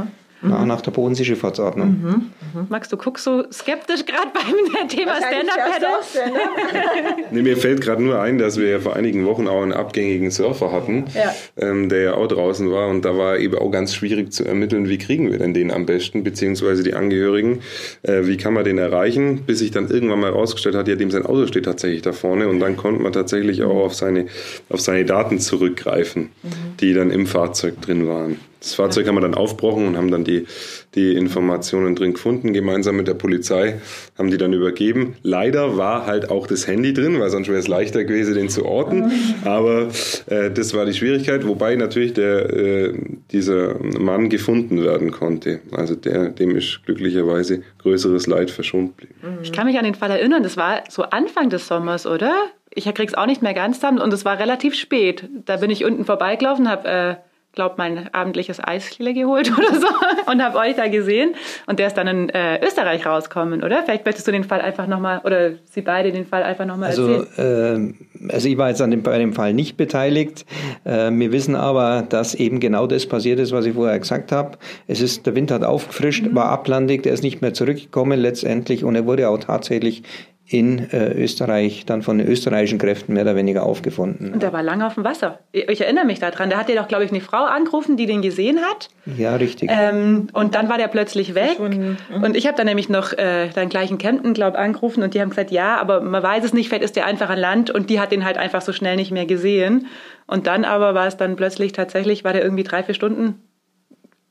[0.42, 1.88] nach, nach der Bodensee-Schifffahrtsordnung.
[1.88, 2.30] Mhm.
[2.54, 2.66] Mhm.
[2.68, 7.14] Max, du guckst so skeptisch gerade beim Thema Stand-Up-Paddle.
[7.32, 10.30] nee, mir fällt gerade nur ein, dass wir ja vor einigen Wochen auch einen abgängigen
[10.30, 11.34] Surfer hatten, ja.
[11.56, 14.88] ähm, der ja auch draußen war und da war eben auch ganz schwierig zu ermitteln,
[14.88, 17.60] wie kriegen wir denn den am besten, beziehungsweise die Angehörigen,
[18.02, 21.10] äh, wie kann man den erreichen, bis sich dann irgendwann mal rausgestellt hat, ja, dem
[21.10, 24.26] sein Auto steht tatsächlich da vorne und dann konnte man tatsächlich auch auf seine,
[24.68, 26.48] auf seine Daten zurückgreifen, mhm.
[26.80, 28.36] die dann im Fahrzeug drin waren.
[28.60, 30.46] Das Fahrzeug haben wir dann aufbrochen und haben dann die,
[30.94, 33.80] die Informationen drin gefunden, gemeinsam mit der Polizei,
[34.16, 35.16] haben die dann übergeben.
[35.22, 38.64] Leider war halt auch das Handy drin, weil sonst wäre es leichter gewesen, den zu
[38.64, 39.12] orten.
[39.44, 39.88] Aber
[40.26, 42.94] äh, das war die Schwierigkeit, wobei natürlich der, äh,
[43.30, 45.60] dieser Mann gefunden werden konnte.
[45.70, 49.10] Also der, dem ist glücklicherweise größeres Leid verschont blieb.
[49.42, 52.34] Ich kann mich an den Fall erinnern, das war so Anfang des Sommers, oder?
[52.70, 55.28] Ich krieg's auch nicht mehr ganz zusammen und es war relativ spät.
[55.46, 57.27] Da bin ich unten vorbeigelaufen, habe äh,
[57.58, 59.88] glaube, mein abendliches Eisle geholt oder so
[60.30, 61.34] und habe euch da gesehen.
[61.66, 63.82] Und der ist dann in äh, Österreich rauskommen, oder?
[63.82, 67.08] Vielleicht möchtest du den Fall einfach nochmal, oder Sie beide den Fall einfach nochmal also,
[67.08, 67.96] erzählen.
[68.22, 70.46] Äh, also ich war jetzt an dem, bei dem Fall nicht beteiligt.
[70.84, 74.56] Äh, wir wissen aber, dass eben genau das passiert ist, was ich vorher gesagt habe.
[74.86, 76.36] Es ist, der Wind hat aufgefrischt, mhm.
[76.36, 80.04] war ablandig, der ist nicht mehr zurückgekommen letztendlich und er wurde auch tatsächlich
[80.50, 84.32] in äh, Österreich dann von den österreichischen Kräften mehr oder weniger aufgefunden.
[84.32, 85.40] Und der war lange auf dem Wasser.
[85.52, 86.48] Ich erinnere mich daran.
[86.48, 88.88] Da hat dir doch, glaube ich, eine Frau angerufen, die den gesehen hat.
[89.18, 89.70] Ja, richtig.
[89.70, 91.58] Ähm, und dann war der plötzlich weg.
[91.60, 91.98] Mhm.
[92.22, 95.12] Und ich habe dann nämlich noch äh, dann gleich in Kempten, glaube ich, angerufen und
[95.12, 97.70] die haben gesagt, ja, aber man weiß es nicht, vielleicht ist der einfach an Land
[97.70, 99.86] und die hat den halt einfach so schnell nicht mehr gesehen.
[100.26, 103.42] Und dann aber war es dann plötzlich tatsächlich, war der irgendwie drei, vier Stunden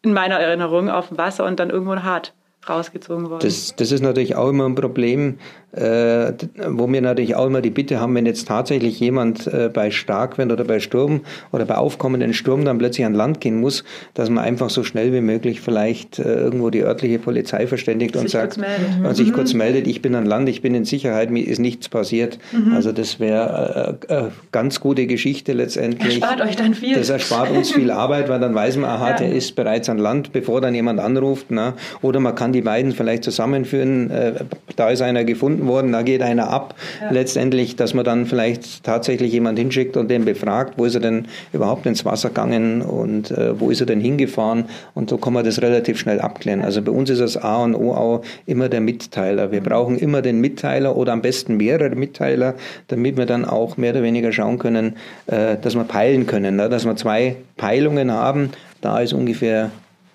[0.02, 2.34] in meiner Erinnerung auf dem Wasser und dann irgendwo hart
[2.70, 3.42] rausgezogen worden.
[3.44, 5.40] Das, das ist natürlich auch immer ein Problem,
[5.74, 6.32] äh,
[6.70, 10.52] wo wir natürlich auch immer die Bitte haben, wenn jetzt tatsächlich jemand äh, bei Starkwind
[10.52, 14.44] oder bei Sturm oder bei aufkommenden Sturm dann plötzlich an Land gehen muss, dass man
[14.44, 18.58] einfach so schnell wie möglich vielleicht äh, irgendwo die örtliche Polizei verständigt sich und sagt
[19.04, 19.34] und sich mhm.
[19.34, 22.40] kurz meldet, ich bin an Land, ich bin in Sicherheit, mir ist nichts passiert.
[22.54, 22.74] Mhm.
[22.74, 26.22] Also das wäre äh, äh, ganz gute Geschichte letztendlich.
[26.22, 26.96] Erspart euch dann viel.
[26.96, 29.16] Das erspart uns viel Arbeit, weil dann weiß man, aha, ja.
[29.18, 31.48] der ist bereits an Land, bevor dann jemand anruft.
[31.50, 31.74] Na?
[32.02, 34.34] Oder man kann die beiden vielleicht zusammenführen, äh,
[34.78, 36.76] da ist einer gefunden worden, da geht einer ab.
[37.02, 37.12] Ja.
[37.12, 41.28] Letztendlich, dass man dann vielleicht tatsächlich jemand hinschickt und den befragt, wo ist er denn
[41.54, 45.46] überhaupt ins Wasser gegangen und äh, wo ist er denn hingefahren und so kann man
[45.46, 46.62] das relativ schnell abklären.
[46.62, 49.52] Also bei uns ist das A und O auch immer der Mitteiler.
[49.52, 52.56] Wir brauchen immer den Mitteiler oder am besten mehrere Mitteiler,
[52.88, 54.96] damit wir dann auch mehr oder weniger schauen können,
[55.28, 56.70] äh, dass wir peilen können, ne?
[56.70, 58.52] dass wir zwei Peilungen haben.
[58.82, 59.72] Da ist ungefähr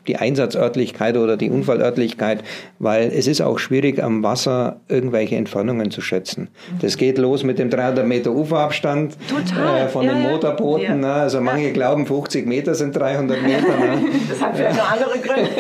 [0.07, 2.43] die Einsatzörtlichkeit oder die Unfallörtlichkeit,
[2.79, 6.49] weil es ist auch schwierig am Wasser irgendwelche Entfernungen zu schätzen.
[6.81, 10.85] Das geht los mit dem 300 Meter Uferabstand äh, von ja, den Motorbooten.
[10.85, 10.95] Ja.
[10.95, 11.13] Ne?
[11.13, 11.73] Also manche ja.
[11.73, 13.77] glauben 50 Meter sind 300 Meter.
[13.77, 13.99] Ne?
[14.29, 15.51] Das hat vielleicht noch andere Gründe.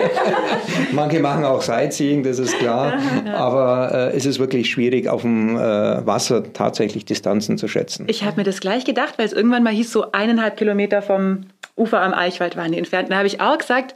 [0.92, 2.94] manche machen auch Sightseeing, das ist klar.
[3.34, 5.60] Aber äh, es ist wirklich schwierig auf dem äh,
[6.06, 8.06] Wasser tatsächlich Distanzen zu schätzen.
[8.08, 11.46] Ich habe mir das gleich gedacht, weil es irgendwann mal hieß, so eineinhalb Kilometer vom
[11.76, 13.10] Ufer am Eichwald waren die entfernt.
[13.10, 13.94] Da habe ich auch gesagt,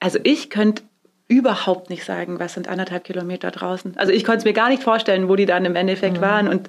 [0.00, 0.82] also ich könnte
[1.28, 3.96] überhaupt nicht sagen, was sind anderthalb Kilometer draußen.
[3.96, 6.22] Also ich konnte es mir gar nicht vorstellen, wo die dann im Endeffekt mhm.
[6.22, 6.48] waren.
[6.48, 6.68] Und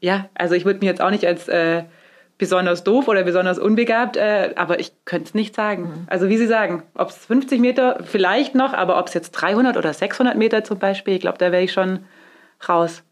[0.00, 1.84] ja, also ich würde mich jetzt auch nicht als äh,
[2.36, 5.82] besonders doof oder besonders unbegabt, äh, aber ich könnte es nicht sagen.
[5.82, 6.06] Mhm.
[6.08, 9.76] Also wie Sie sagen, ob es 50 Meter vielleicht noch, aber ob es jetzt 300
[9.76, 12.00] oder 600 Meter zum Beispiel, ich glaube, da wäre ich schon
[12.68, 13.02] raus.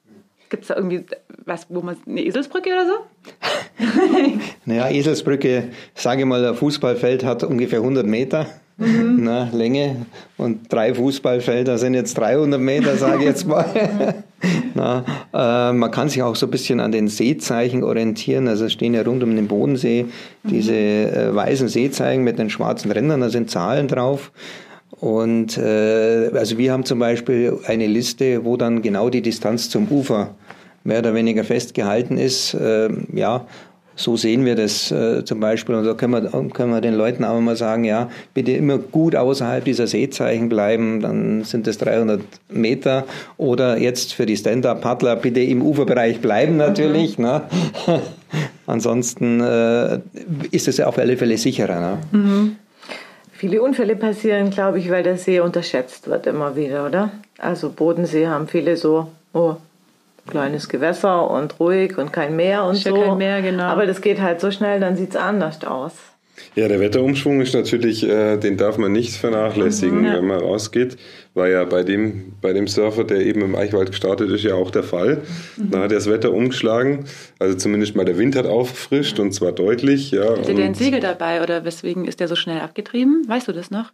[0.50, 1.06] Gibt es da irgendwie
[1.46, 2.92] was, wo man eine Eselsbrücke oder so?
[4.64, 9.20] naja, Eselsbrücke, sage ich mal, ein Fußballfeld hat ungefähr 100 Meter mhm.
[9.22, 10.06] na, Länge
[10.37, 13.66] und drei Fußballfelder sind jetzt 300 Meter, sage ich jetzt mal.
[14.74, 18.48] na, äh, man kann sich auch so ein bisschen an den Seezeichen orientieren.
[18.48, 20.06] Also es stehen ja rund um den Bodensee
[20.44, 24.32] diese äh, weißen Seezeichen mit den schwarzen Rändern, da sind Zahlen drauf.
[24.90, 29.88] Und äh, also wir haben zum Beispiel eine Liste, wo dann genau die Distanz zum
[29.88, 30.35] Ufer
[30.85, 32.54] mehr oder weniger festgehalten ist.
[32.54, 33.46] Äh, ja,
[33.96, 35.74] so sehen wir das äh, zum Beispiel.
[35.74, 39.16] Und so können wir, können wir den Leuten auch mal sagen, ja, bitte immer gut
[39.16, 43.05] außerhalb dieser Seezeichen bleiben, dann sind es 300 Meter.
[43.37, 47.18] Oder jetzt für die Stand-Up-Paddler bitte im Uferbereich bleiben natürlich.
[47.18, 47.24] Mhm.
[47.24, 47.42] Ne?
[48.66, 49.98] Ansonsten äh,
[50.50, 51.81] ist es ja auf alle Fälle sicherer.
[51.81, 51.98] Ne?
[52.12, 52.57] Mhm.
[53.33, 57.11] Viele Unfälle passieren, glaube ich, weil der See unterschätzt wird immer wieder, oder?
[57.38, 59.57] Also Bodensee haben viele so, oh,
[60.26, 62.94] kleines Gewässer und ruhig und kein Meer und so.
[62.94, 63.64] Kein Meer, genau.
[63.64, 65.92] Aber das geht halt so schnell, dann sieht es anders aus.
[66.54, 70.14] Ja, der Wetterumschwung ist natürlich, äh, den darf man nicht vernachlässigen, mhm, ja.
[70.14, 70.96] wenn man rausgeht.
[71.35, 74.70] War ja bei dem, bei dem Surfer, der eben im Eichwald gestartet ist, ja auch
[74.70, 75.22] der Fall.
[75.56, 75.70] Mhm.
[75.70, 77.04] Da hat das Wetter umgeschlagen.
[77.38, 80.11] Also zumindest mal der Wind hat aufgefrischt und zwar deutlich.
[80.11, 80.37] Ja.
[80.37, 83.24] Hatte der ein Segel dabei oder weswegen ist der so schnell abgetrieben?
[83.26, 83.92] Weißt du das noch?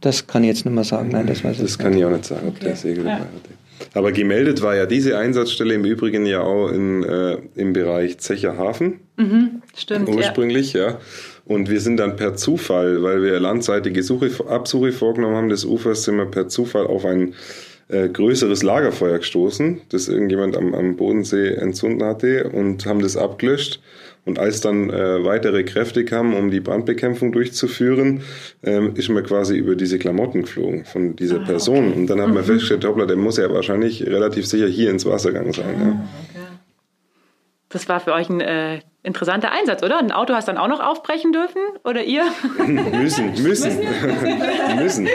[0.00, 1.08] Das kann ich jetzt nicht mehr sagen.
[1.10, 2.64] Nein, das weiß ich Das kann ich auch nicht sagen, ob okay.
[2.66, 3.63] der Segel dabei hatte.
[3.92, 9.00] Aber gemeldet war ja diese Einsatzstelle im Übrigen ja auch in, äh, im Bereich Zecherhafen.
[9.16, 10.08] Mhm, stimmt.
[10.08, 10.88] Ursprünglich, ja.
[10.88, 10.98] ja.
[11.46, 16.04] Und wir sind dann per Zufall, weil wir landseitige Suche, Absuche vorgenommen haben des Ufers,
[16.04, 17.34] sind wir per Zufall auf ein
[17.88, 23.80] äh, größeres Lagerfeuer gestoßen, das irgendjemand am, am Bodensee entzünden hatte und haben das abgelöscht.
[24.24, 28.22] Und als dann äh, weitere Kräfte kamen, um die Brandbekämpfung durchzuführen,
[28.62, 31.88] ähm, ist man quasi über diese Klamotten geflogen von dieser ah, Person.
[31.90, 31.98] Okay.
[31.98, 32.46] Und dann hat man mhm.
[32.46, 35.74] festgestellt, hoppla, der muss ja wahrscheinlich relativ sicher hier ins Wasser gegangen sein.
[35.76, 36.08] Ah, ja.
[36.30, 36.44] okay.
[37.68, 39.98] Das war für euch ein äh, interessanter Einsatz, oder?
[39.98, 41.60] Ein Auto hast dann auch noch aufbrechen dürfen?
[41.84, 42.24] Oder ihr?
[42.66, 43.78] müssen, müssen.
[44.76, 45.08] müssen.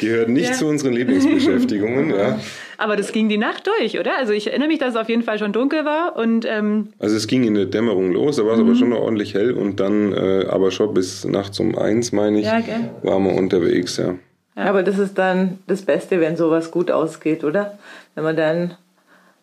[0.00, 0.54] Gehört nicht ja.
[0.54, 2.40] zu unseren Lieblingsbeschäftigungen, ja.
[2.78, 4.18] Aber das ging die Nacht durch, oder?
[4.18, 6.16] Also ich erinnere mich, dass es auf jeden Fall schon dunkel war.
[6.16, 8.66] Und, ähm also es ging in der Dämmerung los, da war es mhm.
[8.66, 12.40] aber schon noch ordentlich hell und dann äh, aber schon bis nachts um eins, meine
[12.40, 12.90] ich, ja, okay.
[13.02, 14.14] waren wir unterwegs, ja.
[14.56, 14.64] ja.
[14.64, 17.78] Aber das ist dann das Beste, wenn sowas gut ausgeht, oder?
[18.14, 18.74] Wenn man dann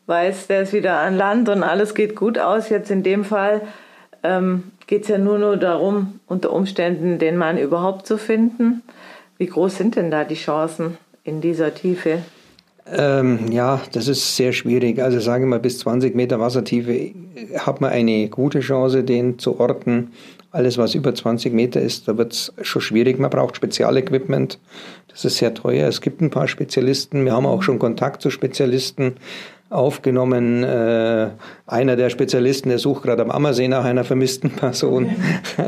[0.08, 2.70] weiß, der ist wieder an Land und alles geht gut aus.
[2.70, 3.62] Jetzt in dem Fall
[4.24, 8.84] ähm, geht es ja nur, nur darum, unter Umständen den Mann überhaupt zu finden.
[9.38, 12.20] Wie groß sind denn da die Chancen in dieser Tiefe?
[12.88, 15.02] Ähm, ja, das ist sehr schwierig.
[15.02, 17.12] Also sagen wir mal, bis 20 Meter Wassertiefe
[17.58, 20.12] hat man eine gute Chance, den zu orten.
[20.52, 23.20] Alles, was über 20 Meter ist, da wird es schon schwierig.
[23.20, 24.60] Man braucht Spezialequipment.
[25.08, 25.88] Das ist sehr teuer.
[25.88, 27.24] Es gibt ein paar Spezialisten.
[27.24, 29.16] Wir haben auch schon Kontakt zu Spezialisten
[29.72, 30.64] aufgenommen.
[30.64, 31.30] Äh,
[31.66, 35.10] einer der Spezialisten, der sucht gerade am Ammersee nach einer vermissten Person.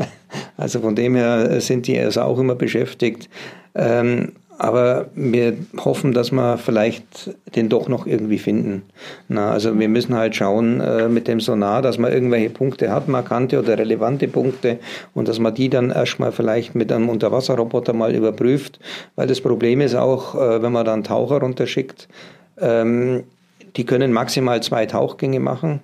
[0.56, 3.28] also von dem her sind die also auch immer beschäftigt.
[3.74, 8.82] Ähm, aber wir hoffen, dass wir vielleicht den doch noch irgendwie finden.
[9.28, 13.08] Na, also wir müssen halt schauen äh, mit dem Sonar, dass man irgendwelche Punkte hat,
[13.08, 14.78] markante oder relevante Punkte
[15.12, 18.78] und dass man die dann erstmal vielleicht mit einem Unterwasserroboter mal überprüft.
[19.16, 22.06] Weil das Problem ist auch, äh, wenn man dann Taucher runterschickt,
[22.60, 23.24] ähm,
[23.76, 25.80] die können maximal zwei Tauchgänge machen.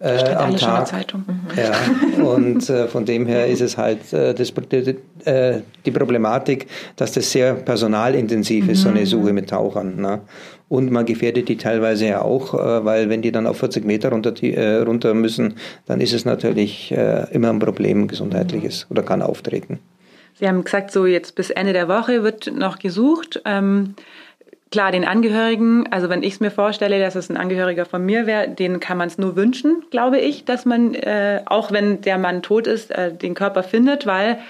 [0.00, 0.88] Äh, am Tag.
[0.88, 1.24] Zeitung.
[1.26, 1.40] Mhm.
[1.56, 6.66] Ja, und äh, von dem her ist es halt äh, das, die, äh, die, Problematik,
[6.96, 8.82] dass das sehr personalintensiv ist, mhm.
[8.82, 9.06] so eine mhm.
[9.06, 9.96] Suche mit Tauchern.
[10.00, 10.20] Ne?
[10.68, 14.10] Und man gefährdet die teilweise ja auch, äh, weil wenn die dann auf 40 Meter
[14.10, 15.54] runter, äh, runter müssen,
[15.86, 19.78] dann ist es natürlich immer ein Problem gesundheitliches oder kann auftreten.
[20.34, 23.40] Sie haben gesagt, so jetzt bis Ende der Woche wird noch gesucht.
[23.44, 23.94] Ähm,
[24.74, 28.26] Klar, den Angehörigen, also wenn ich es mir vorstelle, dass es ein Angehöriger von mir
[28.26, 32.18] wäre, den kann man es nur wünschen, glaube ich, dass man, äh, auch wenn der
[32.18, 34.40] Mann tot ist, äh, den Körper findet, weil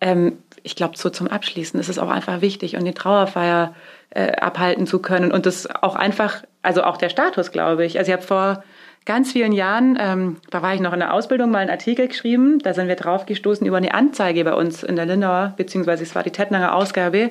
[0.00, 3.74] ähm, ich glaube, so zum Abschließen ist es auch einfach wichtig und die Trauerfeier
[4.08, 7.98] äh, abhalten zu können und das auch einfach, also auch der Status, glaube ich.
[7.98, 8.64] Also ich habe vor
[9.06, 12.58] ganz vielen Jahren, ähm, da war ich noch in der Ausbildung, mal einen Artikel geschrieben.
[12.58, 16.24] Da sind wir draufgestoßen über eine Anzeige bei uns in der Lindauer, beziehungsweise es war
[16.24, 17.30] die Tettnanger Ausgabe.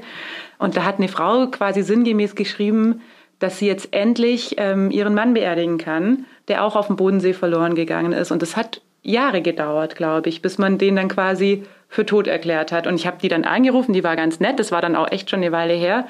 [0.57, 3.01] Und da hat eine Frau quasi sinngemäß geschrieben,
[3.39, 7.75] dass sie jetzt endlich ähm, ihren Mann beerdigen kann, der auch auf dem Bodensee verloren
[7.75, 8.31] gegangen ist.
[8.31, 12.71] Und das hat Jahre gedauert, glaube ich, bis man den dann quasi für tot erklärt
[12.71, 12.87] hat.
[12.87, 15.29] Und ich habe die dann angerufen, die war ganz nett, das war dann auch echt
[15.29, 16.07] schon eine Weile her,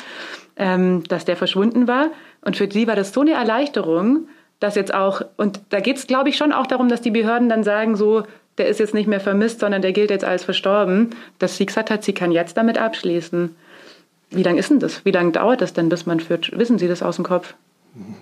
[0.55, 2.11] ähm, dass der verschwunden war.
[2.41, 4.27] Und für sie war das so eine Erleichterung,
[4.59, 7.49] dass jetzt auch, und da geht es, glaube ich, schon auch darum, dass die Behörden
[7.49, 8.23] dann sagen, so,
[8.57, 11.89] der ist jetzt nicht mehr vermisst, sondern der gilt jetzt als verstorben, dass sie gesagt
[11.89, 13.55] hat, sie kann jetzt damit abschließen.
[14.31, 15.03] Wie lange ist denn das?
[15.05, 16.57] Wie lange dauert das denn, bis man führt?
[16.57, 17.55] Wissen Sie das aus dem Kopf?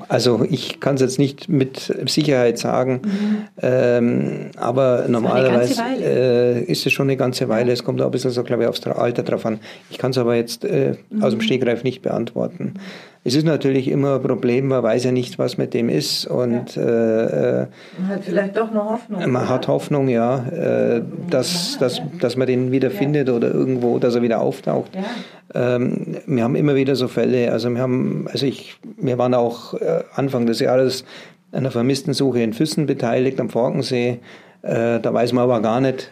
[0.07, 3.37] Also ich kann es jetzt nicht mit Sicherheit sagen, mhm.
[3.59, 7.71] ähm, aber normalerweise äh, ist es schon eine ganze Weile.
[7.71, 9.59] Es kommt auch ein bisschen so, glaube ich, aufs Alter drauf an.
[9.89, 11.23] Ich kann es aber jetzt äh, mhm.
[11.23, 11.41] aus dem.
[11.41, 12.75] Stegreif nicht beantworten.
[13.25, 16.25] Es ist natürlich immer ein Problem, man weiß ja nicht, was mit dem ist.
[16.25, 16.81] Und, ja.
[16.83, 19.19] äh, man hat vielleicht doch noch Hoffnung.
[19.21, 19.49] Man oder?
[19.49, 22.97] hat Hoffnung, ja, äh, dass, dass, dass man den wieder ja.
[22.97, 24.91] findet oder irgendwo, dass er wieder auftaucht.
[24.93, 25.75] Ja.
[25.75, 27.51] Ähm, wir haben immer wieder so Fälle.
[27.51, 31.05] Also wir haben, also ich, wir waren auch äh, Anfang des Jahres
[31.53, 34.19] an einer vermissten Suche in Füssen beteiligt am Forkensee.
[34.63, 36.11] Äh, da weiß man aber gar nicht,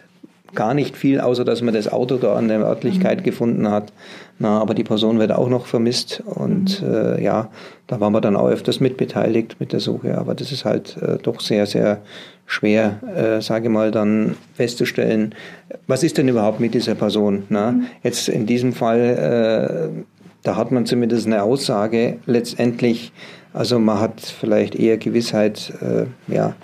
[0.54, 3.24] gar nicht viel, außer dass man das Auto da an der Örtlichkeit mhm.
[3.24, 3.92] gefunden hat.
[4.38, 6.94] Na, aber die Person wird auch noch vermisst und mhm.
[6.94, 7.50] äh, ja,
[7.86, 10.18] da waren wir dann auch öfters mitbeteiligt mit der Suche.
[10.18, 12.00] Aber das ist halt äh, doch sehr, sehr
[12.46, 15.34] schwer, äh, sage mal, dann festzustellen,
[15.86, 17.44] was ist denn überhaupt mit dieser Person.
[17.48, 17.72] Na?
[17.72, 17.86] Mhm.
[18.02, 20.02] Jetzt in diesem Fall, äh,
[20.42, 23.12] da hat man zumindest eine Aussage letztendlich.
[23.52, 26.54] Also man hat vielleicht eher Gewissheit, äh, ja,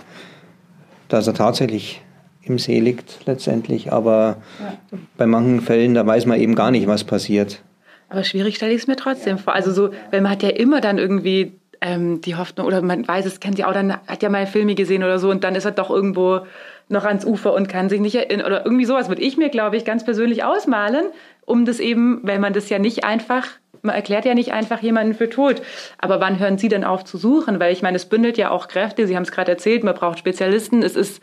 [1.08, 2.02] dass er tatsächlich
[2.48, 3.92] im See liegt letztendlich.
[3.92, 4.98] Aber ja.
[5.16, 7.62] bei manchen Fällen, da weiß man eben gar nicht, was passiert.
[8.08, 9.54] Aber schwierig stelle ich es mir trotzdem vor.
[9.54, 13.26] Also so, weil man hat ja immer dann irgendwie ähm, die Hoffnung, oder man weiß,
[13.26, 15.64] es kennt ja auch, dann hat ja mal Filme gesehen oder so und dann ist
[15.64, 16.40] er doch irgendwo
[16.88, 19.76] noch ans Ufer und kann sich nicht erinnern oder irgendwie sowas würde ich mir, glaube
[19.76, 21.06] ich, ganz persönlich ausmalen.
[21.44, 23.46] um das eben, weil man das ja nicht einfach
[23.82, 25.62] man erklärt ja nicht einfach jemanden für tot.
[25.98, 27.60] Aber wann hören Sie denn auf zu suchen?
[27.60, 29.06] Weil ich meine, es bündelt ja auch Kräfte.
[29.06, 30.82] Sie haben es gerade erzählt, man braucht Spezialisten.
[30.82, 31.22] Es ist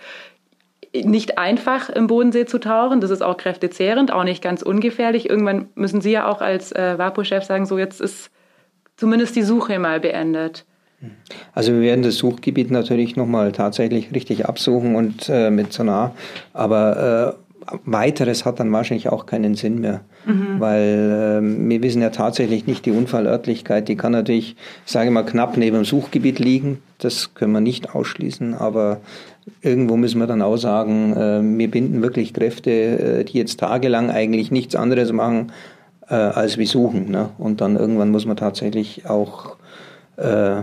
[1.04, 3.02] nicht einfach, im Bodensee zu tauchen.
[3.02, 5.30] Das ist auch kräftezehrend, auch nicht ganz ungefährlich.
[5.30, 8.32] Irgendwann müssen Sie ja auch als äh, WAPO-Chef sagen, so jetzt ist
[8.96, 10.66] zumindest die Suche mal beendet.
[11.54, 16.16] Also wir werden das Suchgebiet natürlich nochmal tatsächlich richtig absuchen und äh, mit Sonar,
[16.54, 20.60] aber äh, weiteres hat dann wahrscheinlich auch keinen Sinn mehr, mhm.
[20.60, 24.56] weil äh, wir wissen ja tatsächlich nicht die Unfallörtlichkeit, die kann natürlich,
[24.86, 29.02] sage ich mal, knapp neben dem Suchgebiet liegen, das können wir nicht ausschließen, aber
[29.62, 34.10] irgendwo müssen wir dann auch sagen, äh, wir binden wirklich Kräfte, äh, die jetzt tagelang
[34.10, 35.52] eigentlich nichts anderes machen,
[36.10, 37.10] äh, als wir suchen.
[37.12, 37.30] Ne?
[37.38, 39.58] Und dann irgendwann muss man tatsächlich auch
[40.18, 40.62] äh,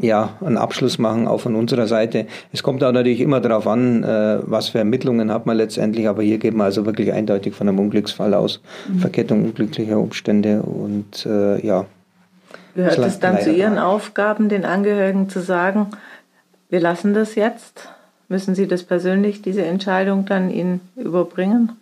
[0.00, 2.26] ja, einen Abschluss machen, auch von unserer Seite.
[2.52, 6.22] Es kommt auch natürlich immer darauf an, äh, was für Ermittlungen hat man letztendlich, aber
[6.22, 8.60] hier geht man also wirklich eindeutig von einem Unglücksfall aus.
[8.88, 8.98] Mhm.
[9.00, 11.86] Verkettung unglücklicher Umstände und äh, ja.
[12.74, 15.88] Gehört es dann zu Ihren Aufgaben, den Angehörigen zu sagen,
[16.68, 17.88] wir lassen das jetzt?
[18.28, 21.72] Müssen Sie das persönlich, diese Entscheidung dann Ihnen überbringen?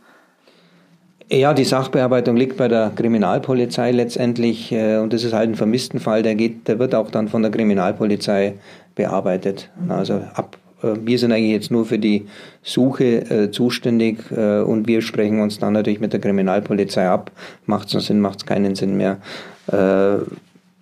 [1.29, 6.23] Ja, die Sachbearbeitung liegt bei der Kriminalpolizei letztendlich äh, und das ist halt ein Vermisstenfall,
[6.23, 8.55] der geht, der wird auch dann von der Kriminalpolizei
[8.95, 9.69] bearbeitet.
[9.89, 12.29] Also ab, äh, wir sind eigentlich jetzt nur für die
[12.63, 17.33] Suche äh, zuständig äh, und wir sprechen uns dann natürlich mit der Kriminalpolizei ab.
[17.67, 19.19] Macht es Sinn, macht es keinen Sinn mehr.
[19.67, 20.19] Äh,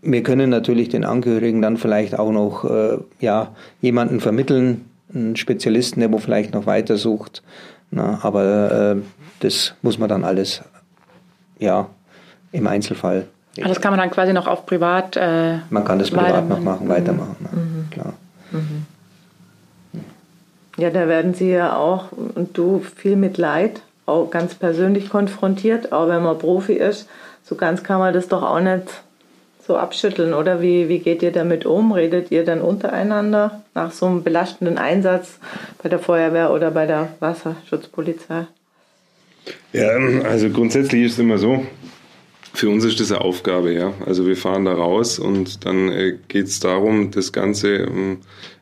[0.03, 6.01] wir können natürlich den Angehörigen dann vielleicht auch noch äh, ja, jemanden vermitteln, einen Spezialisten,
[6.01, 7.43] der wo vielleicht noch weiter sucht.
[7.91, 9.03] Na, aber äh,
[9.41, 10.63] das muss man dann alles
[11.59, 11.89] ja,
[12.53, 13.27] im Einzelfall.
[13.57, 15.17] Also das kann man dann quasi noch auf privat.
[15.17, 17.37] Äh, man kann das privat noch machen, weitermachen.
[17.41, 17.87] Mhm.
[17.91, 18.15] Ja, klar.
[18.51, 18.87] Mhm.
[20.77, 25.93] Ja, da werden Sie ja auch und du viel mit Leid auch ganz persönlich konfrontiert,
[25.93, 27.09] auch wenn man Profi ist.
[27.45, 29.04] So ganz kann man das doch auch nicht
[29.67, 30.61] so abschütteln, oder?
[30.61, 31.93] Wie, wie geht ihr damit um?
[31.93, 35.39] Redet ihr dann untereinander nach so einem belastenden Einsatz
[35.83, 38.47] bei der Feuerwehr oder bei der Wasserschutzpolizei?
[39.73, 39.91] Ja,
[40.25, 41.67] also grundsätzlich ist es immer so,
[42.55, 43.93] für uns ist das eine Aufgabe, ja.
[44.07, 48.19] Also wir fahren da raus und dann äh, geht es darum, das Ganze ähm,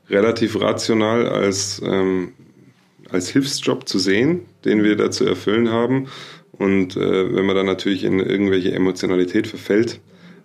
[0.09, 2.33] relativ rational als, ähm,
[3.11, 6.09] als Hilfsjob zu sehen, den wir da zu erfüllen haben.
[6.53, 10.01] Und äh, wenn man dann natürlich in irgendwelche Emotionalität verfällt,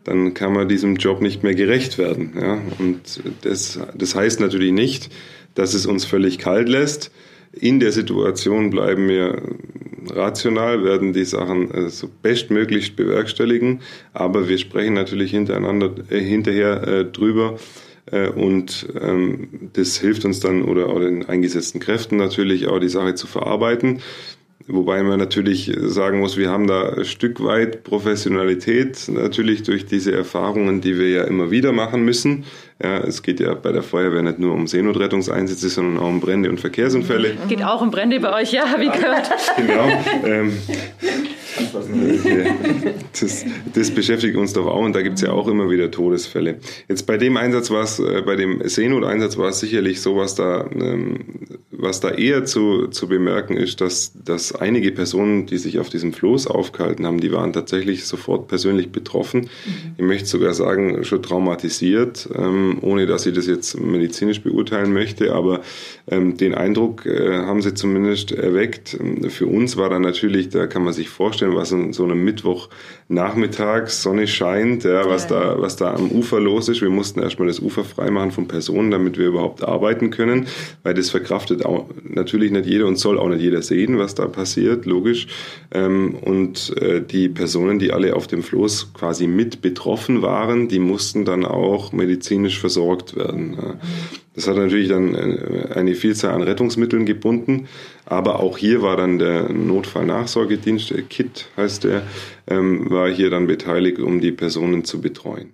[0.08, 2.34] dann kann man diesem Job nicht mehr gerecht werden.
[2.40, 2.62] Ja?
[2.80, 5.12] Und das, das heißt natürlich nicht,
[5.54, 7.12] dass es uns völlig kalt lässt.
[7.52, 9.42] In der Situation bleiben wir
[10.10, 13.82] rational, werden die Sachen äh, so bestmöglichst bewerkstelligen,
[14.14, 17.58] aber wir sprechen natürlich hintereinander, äh, hinterher äh, drüber.
[18.10, 22.90] Äh, und ähm, das hilft uns dann oder, oder den eingesetzten Kräften natürlich auch die
[22.90, 24.00] Sache zu verarbeiten.
[24.70, 30.14] Wobei man natürlich sagen muss, wir haben da ein Stück weit Professionalität, natürlich durch diese
[30.14, 32.44] Erfahrungen, die wir ja immer wieder machen müssen.
[32.84, 36.50] Ja, es geht ja bei der Feuerwehr nicht nur um Seenotrettungseinsätze, sondern auch um Brände
[36.50, 37.38] und Verkehrsunfälle.
[37.48, 39.30] Geht auch um Brände bei euch, ja, habe ich gehört.
[39.56, 39.88] Genau.
[40.26, 40.54] Ähm,
[43.20, 46.60] das, das, beschäftigt uns doch auch und da gibt es ja auch immer wieder Todesfälle.
[46.88, 50.36] Jetzt bei dem Einsatz war es, äh, bei dem Seenoteinsatz war es sicherlich so, was
[50.36, 55.80] da, ähm, was da eher zu, zu bemerken ist, dass, dass einige Personen, die sich
[55.80, 59.42] auf diesem Floß aufgehalten haben, die waren tatsächlich sofort persönlich betroffen.
[59.42, 59.96] Mhm.
[59.98, 62.30] Ich möchte sogar sagen, schon traumatisiert.
[62.36, 65.62] Ähm, ohne dass ich das jetzt medizinisch beurteilen möchte, aber
[66.10, 68.98] ähm, den Eindruck äh, haben sie zumindest erweckt.
[69.30, 73.90] Für uns war dann natürlich, da kann man sich vorstellen, was an so einem Mittwochnachmittag
[73.90, 76.82] Sonne scheint, ja, was da, was da am Ufer los ist.
[76.82, 80.48] Wir mussten erstmal das Ufer freimachen von Personen, damit wir überhaupt arbeiten können,
[80.84, 84.28] weil das verkraftet auch natürlich nicht jeder und soll auch nicht jeder sehen, was da
[84.28, 85.28] passiert, logisch.
[85.72, 90.80] Ähm, und äh, die Personen, die alle auf dem Floß quasi mit betroffen waren, die
[90.80, 93.58] mussten dann auch medizinisch medizinisch versorgt werden.
[94.36, 97.68] Das hat natürlich dann äh, eine Vielzahl an Rettungsmitteln gebunden,
[98.10, 102.04] aber auch hier war dann der Notfallnachsorgedienst, der KIT heißt der,
[102.48, 105.54] ähm, war hier dann beteiligt, um die Personen zu betreuen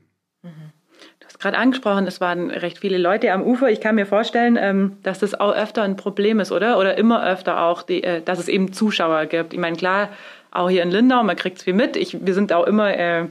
[1.43, 3.69] gerade angesprochen, es waren recht viele Leute am Ufer.
[3.69, 6.79] Ich kann mir vorstellen, ähm, dass das auch öfter ein Problem ist, oder?
[6.79, 9.53] Oder immer öfter auch, äh, dass es eben Zuschauer gibt.
[9.53, 10.09] Ich meine, klar,
[10.51, 11.97] auch hier in Lindau, man kriegt es viel mit.
[11.97, 13.25] Ich, wir sind auch immer äh,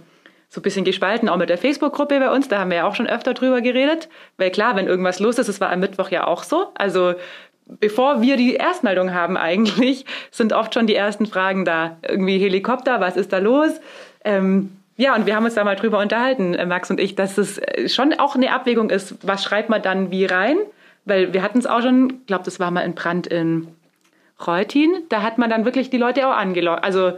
[0.51, 2.49] so ein bisschen gespalten, auch mit der Facebook-Gruppe bei uns.
[2.49, 4.11] Da haben wir ja auch schon öfter drüber geredet.
[4.37, 6.67] Weil klar, wenn irgendwas los ist, das war am Mittwoch ja auch so.
[6.75, 7.15] Also
[7.81, 11.97] bevor wir die Erstmeldung haben eigentlich, sind oft schon die ersten Fragen da.
[12.07, 13.71] Irgendwie Helikopter, was ist da los?
[14.25, 17.39] Ähm, ja, und wir haben uns da mal drüber unterhalten, äh, Max und ich, dass
[17.39, 20.57] es äh, schon auch eine Abwägung ist, was schreibt man dann wie rein?
[21.05, 23.69] Weil wir hatten es auch schon, ich glaube, das war mal ein Brand in
[24.47, 26.85] Reutin, da hat man dann wirklich die Leute auch angelockt.
[26.85, 27.13] Also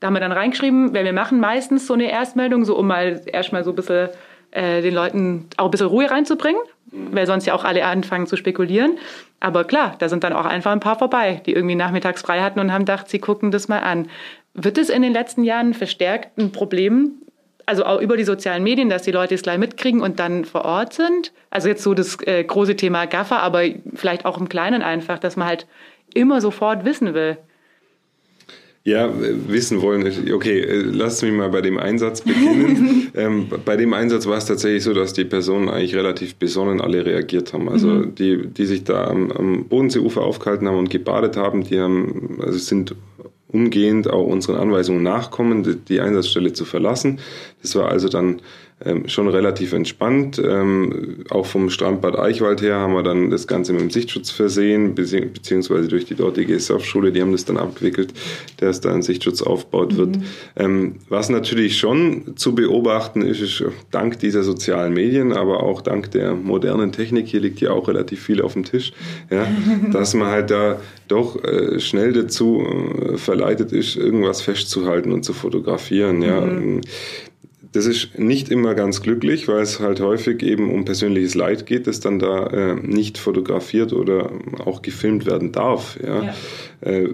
[0.00, 3.20] Da haben wir dann reingeschrieben, weil wir machen meistens so eine Erstmeldung, so um mal
[3.26, 4.08] erstmal so ein bisschen
[4.50, 6.60] äh, den Leuten auch ein bisschen Ruhe reinzubringen,
[6.92, 8.98] weil sonst ja auch alle anfangen zu spekulieren.
[9.38, 12.60] Aber klar, da sind dann auch einfach ein paar vorbei, die irgendwie nachmittags frei hatten
[12.60, 14.08] und haben gedacht, sie gucken das mal an.
[14.54, 17.12] Wird es in den letzten Jahren verstärkt ein Problem,
[17.66, 20.64] also auch über die sozialen Medien, dass die Leute es gleich mitkriegen und dann vor
[20.64, 21.32] Ort sind?
[21.50, 23.62] Also jetzt so das äh, große Thema Gaffer, aber
[23.94, 25.66] vielleicht auch im Kleinen einfach, dass man halt
[26.12, 27.38] immer sofort wissen will.
[28.82, 29.10] Ja,
[29.46, 30.10] wissen wollen.
[30.32, 33.12] Okay, äh, lass mich mal bei dem Einsatz beginnen.
[33.14, 37.04] ähm, bei dem Einsatz war es tatsächlich so, dass die Personen eigentlich relativ besonnen alle
[37.04, 37.68] reagiert haben.
[37.68, 38.14] Also mhm.
[38.14, 42.56] die, die sich da am, am Bodenseeufer aufgehalten haben und gebadet haben, die haben, also
[42.56, 42.94] sind
[43.48, 47.20] umgehend auch unseren Anweisungen nachkommen, die, die Einsatzstelle zu verlassen.
[47.60, 48.40] Das war also dann
[48.84, 50.40] ähm, schon relativ entspannt.
[50.42, 54.94] Ähm, auch vom Strandbad Eichwald her haben wir dann das Ganze mit dem Sichtschutz versehen,
[54.94, 58.14] beziehungsweise durch die dortige Surfschule, die haben das dann abgewickelt,
[58.56, 60.16] dass da ein Sichtschutz aufgebaut wird.
[60.16, 60.22] Mhm.
[60.56, 66.10] Ähm, was natürlich schon zu beobachten ist, ist dank dieser sozialen Medien, aber auch dank
[66.12, 68.92] der modernen Technik, hier liegt ja auch relativ viel auf dem Tisch,
[69.30, 69.46] ja,
[69.92, 75.34] dass man halt da doch äh, schnell dazu äh, verleitet ist, irgendwas festzuhalten und zu
[75.34, 76.22] fotografieren.
[76.22, 76.40] Ja.
[76.40, 76.80] Mhm.
[77.72, 81.86] Das ist nicht immer ganz glücklich, weil es halt häufig eben um persönliches Leid geht,
[81.86, 84.30] das dann da äh, nicht fotografiert oder
[84.64, 85.98] auch gefilmt werden darf.
[86.02, 86.22] Ja.
[86.24, 86.34] ja.
[86.80, 87.10] Äh,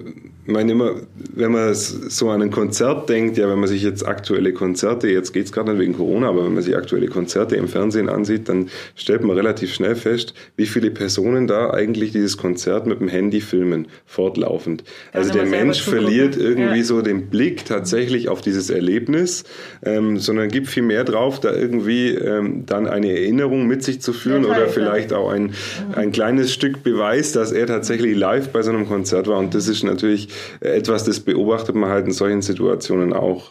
[0.47, 0.95] ich meine immer,
[1.35, 5.33] wenn man so an ein Konzert denkt, ja, wenn man sich jetzt aktuelle Konzerte, jetzt
[5.33, 8.49] geht es gerade nicht wegen Corona, aber wenn man sich aktuelle Konzerte im Fernsehen ansieht,
[8.49, 13.09] dann stellt man relativ schnell fest, wie viele Personen da eigentlich dieses Konzert mit dem
[13.09, 14.85] Handy filmen, fortlaufend.
[14.85, 16.85] Kann also der Mensch verliert irgendwie ja.
[16.85, 19.43] so den Blick tatsächlich auf dieses Erlebnis,
[19.85, 24.13] ähm, sondern gibt viel mehr drauf, da irgendwie ähm, dann eine Erinnerung mit sich zu
[24.13, 25.55] führen ja, oder vielleicht auch ein,
[25.97, 29.41] ein kleines Stück Beweis, dass er tatsächlich live bei so einem Konzert war.
[29.41, 30.29] Und das ist natürlich
[30.61, 33.51] etwas, das beobachtet man halt in solchen Situationen auch.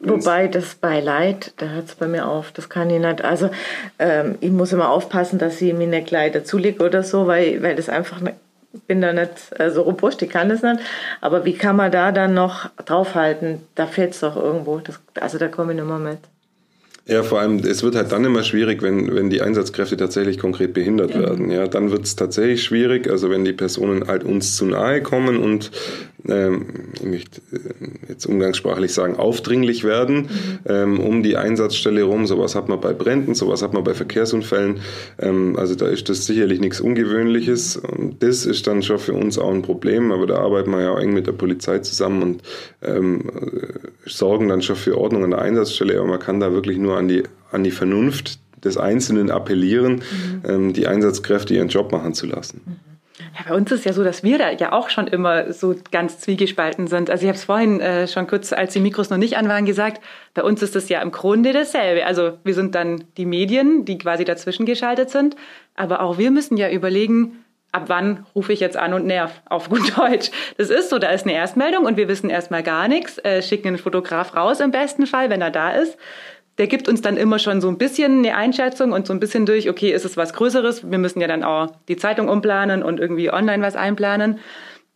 [0.00, 3.24] Wobei das Beileid, da hört es bei mir auf, das kann ich nicht.
[3.24, 3.50] Also
[3.98, 7.74] ähm, ich muss immer aufpassen, dass ich mir nicht gleich dazulege oder so, weil, weil
[7.74, 8.20] das einfach,
[8.72, 10.80] ich bin da nicht äh, so robust, ich kann das nicht.
[11.20, 13.62] Aber wie kann man da dann noch draufhalten?
[13.74, 14.78] Da fehlt es doch irgendwo.
[14.78, 16.18] Das, also da komme ich nicht mehr mit.
[17.08, 20.74] Ja, vor allem, es wird halt dann immer schwierig, wenn, wenn die Einsatzkräfte tatsächlich konkret
[20.74, 21.20] behindert mhm.
[21.20, 21.50] werden.
[21.50, 25.38] Ja, dann wird es tatsächlich schwierig, also wenn die Personen halt uns zu nahe kommen
[25.38, 25.70] und
[26.24, 30.58] ich möchte äh, jetzt umgangssprachlich sagen, aufdringlich werden mhm.
[30.66, 32.26] ähm, um die Einsatzstelle rum.
[32.26, 34.80] Sowas hat man bei Bränden, sowas hat man bei Verkehrsunfällen.
[35.20, 37.76] Ähm, also da ist das sicherlich nichts Ungewöhnliches.
[37.76, 40.90] Und das ist dann schon für uns auch ein Problem, aber da arbeiten wir ja
[40.90, 42.42] auch eng mit der Polizei zusammen und
[42.82, 45.98] ähm, äh, sorgen dann schon für Ordnung an der Einsatzstelle.
[45.98, 50.42] Aber man kann da wirklich nur an die, an die Vernunft des Einzelnen appellieren, mhm.
[50.44, 52.60] ähm, die Einsatzkräfte ihren Job machen zu lassen.
[52.66, 52.97] Mhm.
[53.38, 56.18] Ja, bei uns ist ja so, dass wir da ja auch schon immer so ganz
[56.18, 57.08] zwiegespalten sind.
[57.08, 59.64] Also ich habe es vorhin äh, schon kurz, als die Mikros noch nicht an waren,
[59.64, 60.02] gesagt,
[60.34, 62.04] bei uns ist es ja im Grunde dasselbe.
[62.04, 65.36] Also wir sind dann die Medien, die quasi dazwischen geschaltet sind,
[65.76, 69.68] aber auch wir müssen ja überlegen, ab wann rufe ich jetzt an und nerv, auf
[69.68, 70.32] gut Deutsch.
[70.56, 73.68] Das ist so, da ist eine Erstmeldung und wir wissen erstmal gar nichts, äh, schicken
[73.68, 75.96] einen Fotograf raus im besten Fall, wenn er da ist
[76.58, 79.46] der gibt uns dann immer schon so ein bisschen eine Einschätzung und so ein bisschen
[79.46, 80.90] durch, okay, ist es was Größeres?
[80.90, 84.38] Wir müssen ja dann auch die Zeitung umplanen und irgendwie online was einplanen.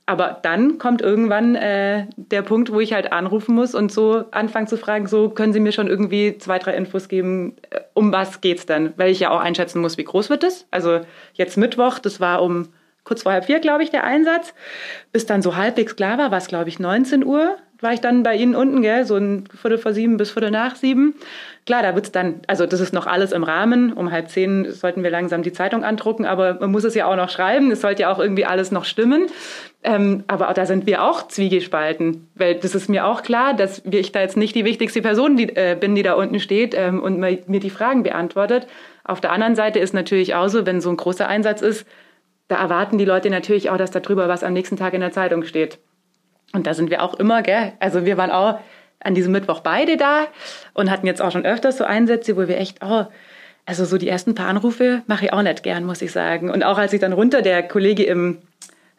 [0.04, 4.66] Aber dann kommt irgendwann äh, der Punkt, wo ich halt anrufen muss und so anfangen
[4.66, 8.40] zu fragen, so können Sie mir schon irgendwie zwei, drei Infos geben, äh, um was
[8.40, 8.92] geht's dann?
[8.96, 10.66] Weil ich ja auch einschätzen muss, wie groß wird es.
[10.72, 11.00] Also
[11.34, 12.70] jetzt Mittwoch, das war um
[13.04, 14.54] kurz vor halb vier, glaube ich, der Einsatz.
[15.12, 18.22] Bis dann so halbwegs klar war, war es, glaube ich, 19 Uhr war ich dann
[18.22, 21.14] bei Ihnen unten, gell, so ein Viertel vor sieben bis Viertel nach sieben.
[21.64, 23.92] Klar, da wird's dann, also das ist noch alles im Rahmen.
[23.92, 27.16] Um halb zehn sollten wir langsam die Zeitung andrucken, aber man muss es ja auch
[27.16, 27.70] noch schreiben.
[27.70, 29.26] Es sollte ja auch irgendwie alles noch stimmen.
[29.84, 34.12] Ähm, aber da sind wir auch zwiegespalten, weil das ist mir auch klar, dass ich
[34.12, 37.18] da jetzt nicht die wichtigste Person die, äh, bin, die da unten steht ähm, und
[37.18, 38.66] mir die Fragen beantwortet.
[39.04, 41.86] Auf der anderen Seite ist natürlich auch so, wenn so ein großer Einsatz ist,
[42.48, 45.44] da erwarten die Leute natürlich auch, dass darüber was am nächsten Tag in der Zeitung
[45.44, 45.78] steht.
[46.53, 47.72] Und da sind wir auch immer, gell?
[47.80, 48.59] Also wir waren auch
[49.00, 50.26] an diesem Mittwoch beide da
[50.74, 53.07] und hatten jetzt auch schon öfters so Einsätze, wo wir echt, oh,
[53.66, 56.50] also so die ersten paar Anrufe mache ich auch nicht gern, muss ich sagen.
[56.50, 58.38] Und auch als ich dann runter, der Kollege im,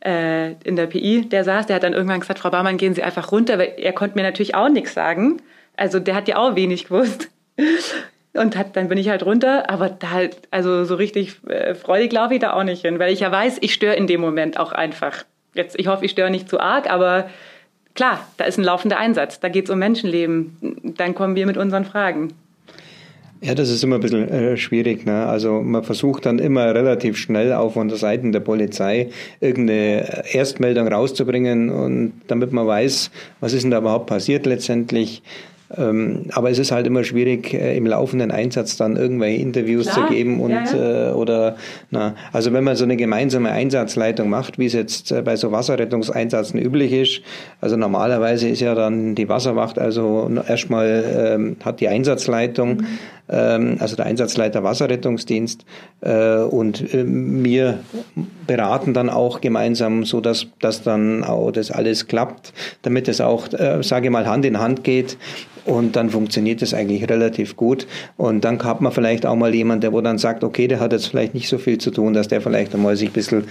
[0.04, 3.04] äh, in der PI, der saß, der hat dann irgendwann gesagt, Frau Barmann, gehen Sie
[3.04, 5.42] einfach runter, weil er konnte mir natürlich auch nichts sagen.
[5.76, 7.30] Also der hat ja auch wenig gewusst.
[8.36, 12.12] Und hat, dann bin ich halt runter, aber da halt, also so richtig äh, freudig
[12.12, 14.60] laufe ich da auch nicht hin, weil ich ja weiß, ich störe in dem Moment
[14.60, 15.24] auch einfach.
[15.54, 17.30] Jetzt, ich hoffe, ich störe nicht zu arg, aber
[17.96, 19.40] klar, da ist ein laufender Einsatz.
[19.40, 20.58] Da geht es um Menschenleben.
[20.98, 22.34] Dann kommen wir mit unseren Fragen.
[23.44, 25.06] Ja, das ist immer ein bisschen äh, schwierig.
[25.06, 25.26] Ne?
[25.26, 29.10] Also man versucht dann immer relativ schnell auch von der Seite der Polizei
[29.42, 35.24] irgendeine Erstmeldung rauszubringen und damit man weiß, was ist denn da überhaupt passiert letztendlich.
[35.76, 40.08] Ähm, aber es ist halt immer schwierig, äh, im laufenden Einsatz dann irgendwelche Interviews Klar.
[40.08, 41.10] zu geben und ja, ja.
[41.10, 41.56] Äh, oder
[41.90, 45.52] na, also wenn man so eine gemeinsame Einsatzleitung macht, wie es jetzt äh, bei so
[45.52, 47.22] Wasserrettungseinsätzen üblich ist,
[47.60, 51.04] also normalerweise ist ja dann die Wasserwacht also erstmal
[51.36, 52.88] ähm, hat die Einsatzleitung, mhm.
[53.30, 55.66] ähm, also der Einsatzleiter Wasserrettungsdienst
[56.02, 57.80] äh, und äh, wir
[58.46, 62.54] beraten dann auch gemeinsam, so dass dass dann auch das alles klappt,
[62.84, 65.18] damit es auch, äh, sage ich mal, Hand in Hand geht
[65.66, 67.88] und dann funktioniert es eigentlich relativ gut.
[68.18, 70.92] Und dann hat man vielleicht auch mal jemanden, der wo dann sagt, okay, der hat
[70.92, 73.46] jetzt vielleicht nicht so viel zu tun, dass der vielleicht einmal sich ein bisschen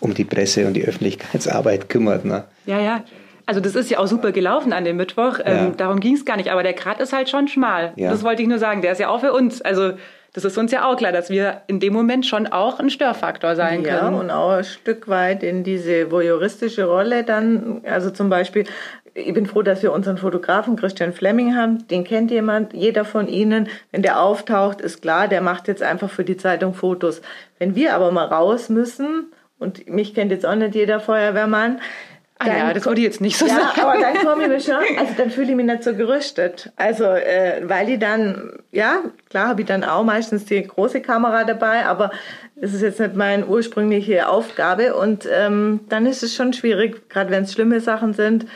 [0.00, 2.24] um die Presse und die Öffentlichkeitsarbeit kümmert.
[2.24, 2.44] Ne?
[2.66, 3.04] Ja, ja.
[3.46, 5.38] Also das ist ja auch super gelaufen an dem Mittwoch.
[5.44, 5.70] Ähm, ja.
[5.76, 6.50] darum ging es gar nicht.
[6.50, 7.92] Aber der Grat ist halt schon schmal.
[7.96, 8.10] Ja.
[8.10, 8.80] Das wollte ich nur sagen.
[8.80, 9.60] Der ist ja auch für uns.
[9.60, 9.92] Also
[10.32, 13.56] das ist uns ja auch klar, dass wir in dem Moment schon auch ein Störfaktor
[13.56, 14.14] sein ja, können.
[14.14, 18.64] Ja, und auch ein Stück weit in diese voyeuristische Rolle dann, also zum Beispiel,
[19.14, 21.86] ich bin froh, dass wir unseren Fotografen Christian Fleming haben.
[21.88, 23.68] Den kennt jemand, jeder von Ihnen.
[23.90, 27.20] Wenn der auftaucht, ist klar, der macht jetzt einfach für die Zeitung Fotos.
[27.58, 31.80] Wenn wir aber mal raus müssen, und mich kennt jetzt auch nicht jeder Feuerwehrmann,
[32.42, 33.80] Ah ja, das würde ich jetzt nicht so ja, sagen.
[33.82, 36.72] aber dann komme ich mir schon, also dann fühle ich mich nicht so gerüstet.
[36.76, 41.44] Also, äh, weil ich dann, ja, klar habe ich dann auch meistens die große Kamera
[41.44, 42.10] dabei, aber
[42.56, 47.30] das ist jetzt nicht meine ursprüngliche Aufgabe und ähm, dann ist es schon schwierig, gerade
[47.30, 48.46] wenn es schlimme Sachen sind,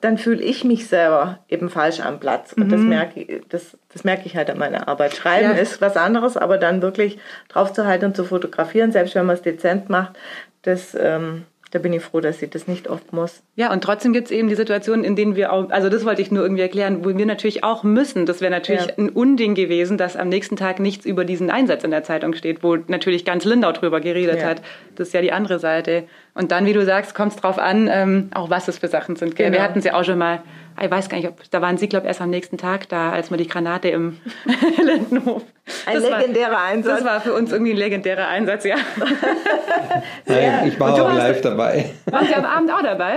[0.00, 2.52] dann fühle ich mich selber eben falsch am Platz.
[2.52, 2.70] Und mhm.
[2.70, 5.14] das merke ich, das, das merke ich halt an meiner Arbeit.
[5.14, 5.62] Schreiben ja.
[5.62, 7.18] ist was anderes, aber dann wirklich
[7.48, 10.18] drauf zu halten und zu fotografieren, selbst wenn man es dezent macht,
[10.62, 13.42] das, ähm, da bin ich froh, dass ich das nicht oft muss.
[13.56, 16.22] Ja, und trotzdem gibt es eben die Situationen, in denen wir auch, also das wollte
[16.22, 18.24] ich nur irgendwie erklären, wo wir natürlich auch müssen.
[18.24, 18.94] Das wäre natürlich ja.
[18.96, 22.62] ein Unding gewesen, dass am nächsten Tag nichts über diesen Einsatz in der Zeitung steht,
[22.62, 24.46] wo natürlich ganz Lindau drüber geredet ja.
[24.46, 24.62] hat.
[24.96, 26.04] Das ist ja die andere Seite.
[26.34, 29.16] Und dann, wie du sagst, kommt es drauf an, ähm, auch was es für Sachen
[29.16, 29.36] sind.
[29.36, 29.52] Genau.
[29.52, 30.42] Wir hatten ja auch schon mal
[30.80, 33.10] ich weiß gar nicht, ob, da waren Sie, glaube ich, erst am nächsten Tag da,
[33.10, 34.20] als man die Granate im
[34.82, 35.42] Lindenhof.
[35.86, 36.98] Ein legendärer war, Einsatz.
[36.98, 38.76] Das war für uns irgendwie ein legendärer Einsatz, ja.
[40.26, 41.90] ja ich war auch live dabei.
[42.06, 43.16] Waren Sie am Abend auch dabei?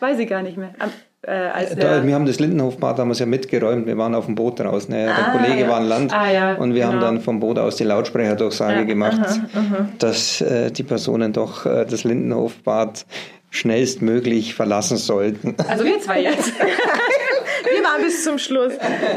[0.00, 0.74] Weiß ich gar nicht mehr.
[0.78, 0.90] Am,
[1.28, 3.86] äh, da, wir haben das Lindenhofbad damals ja mitgeräumt.
[3.86, 4.94] Wir waren auf dem Boot draußen.
[4.94, 5.04] Ja.
[5.04, 5.68] Der ah, Kollege ja.
[5.68, 6.92] war an Land ah, ja, und wir genau.
[6.94, 9.88] haben dann vom Boot aus die Lautsprecherdurchsage gemacht, aha, aha.
[9.98, 13.04] dass äh, die Personen doch äh, das Lindenhofbad
[13.50, 15.54] schnellstmöglich verlassen sollten.
[15.68, 16.52] Also wir zwei jetzt.
[16.58, 18.74] wir waren bis zum Schluss.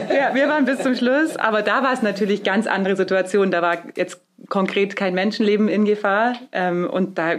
[0.09, 3.51] Ja, wir waren bis zum Schluss, aber da war es natürlich ganz andere Situation.
[3.51, 7.35] Da war jetzt konkret kein Menschenleben in Gefahr ähm, und da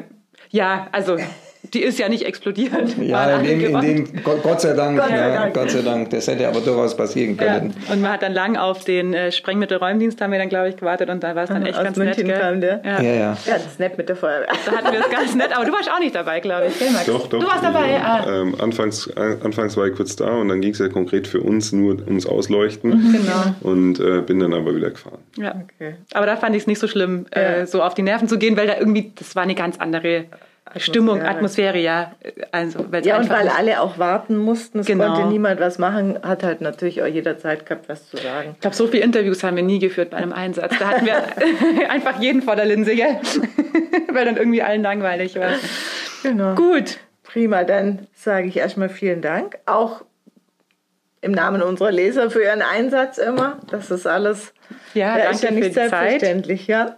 [0.50, 1.16] ja, also
[1.62, 2.96] die ist ja nicht explodiert.
[2.98, 5.54] Ja, in dem, in dem, Gott sei Dank, Gott sei, ja, Dank.
[5.54, 6.10] Gott sei Dank.
[6.10, 7.72] Das hätte aber durchaus passieren können.
[7.86, 7.92] Ja.
[7.92, 11.08] Und man hat dann lang auf den äh, Sprengmittelräumdienst haben wir dann, glaube ich, gewartet
[11.08, 12.40] und da war es dann echt Aus ganz München nett.
[12.40, 12.80] Kam der.
[12.84, 13.00] Ja.
[13.00, 13.38] Ja, ja.
[13.46, 14.48] Ganz nett mit der Feuerwehr.
[14.66, 16.78] Da hatten wir es ganz nett, aber du warst auch nicht dabei, glaube ich.
[16.78, 17.06] Gell, Max?
[17.06, 17.38] Doch, doch.
[17.38, 18.26] Du warst dabei, ah.
[18.28, 21.40] ähm, anfangs, äh, anfangs war ich kurz da und dann ging es ja konkret für
[21.40, 22.90] uns nur ums Ausleuchten.
[22.90, 23.12] Mhm.
[23.12, 23.72] Genau.
[23.72, 25.18] Und äh, bin dann aber wieder gefahren.
[25.36, 25.94] Ja, okay.
[26.12, 28.56] Aber da fand ich es nicht so schlimm, äh, so auf die Nerven zu gehen,
[28.56, 30.24] weil da irgendwie, das war eine ganz andere
[30.76, 32.12] Stimmung, Atmosphäre, ja.
[32.50, 35.06] Also, ja, und weil alle auch warten mussten, es genau.
[35.06, 38.50] konnte niemand was machen, hat halt natürlich auch jeder Zeit gehabt, was zu sagen.
[38.54, 40.78] Ich glaube, so viele Interviews haben wir nie geführt bei einem Einsatz.
[40.78, 41.16] Da hatten wir
[41.90, 43.16] einfach jeden vor der Linse, gell?
[44.12, 45.52] weil dann irgendwie allen langweilig war.
[46.22, 46.54] Genau.
[46.54, 46.98] Gut.
[47.22, 49.58] Prima, dann sage ich erstmal vielen Dank.
[49.66, 50.02] Auch
[51.22, 53.58] im Namen unserer Leser für Ihren Einsatz immer.
[53.70, 54.52] Das ist alles
[54.94, 56.68] ja, ja ist ja nicht selbstverständlich, Zeit.
[56.68, 56.96] ja.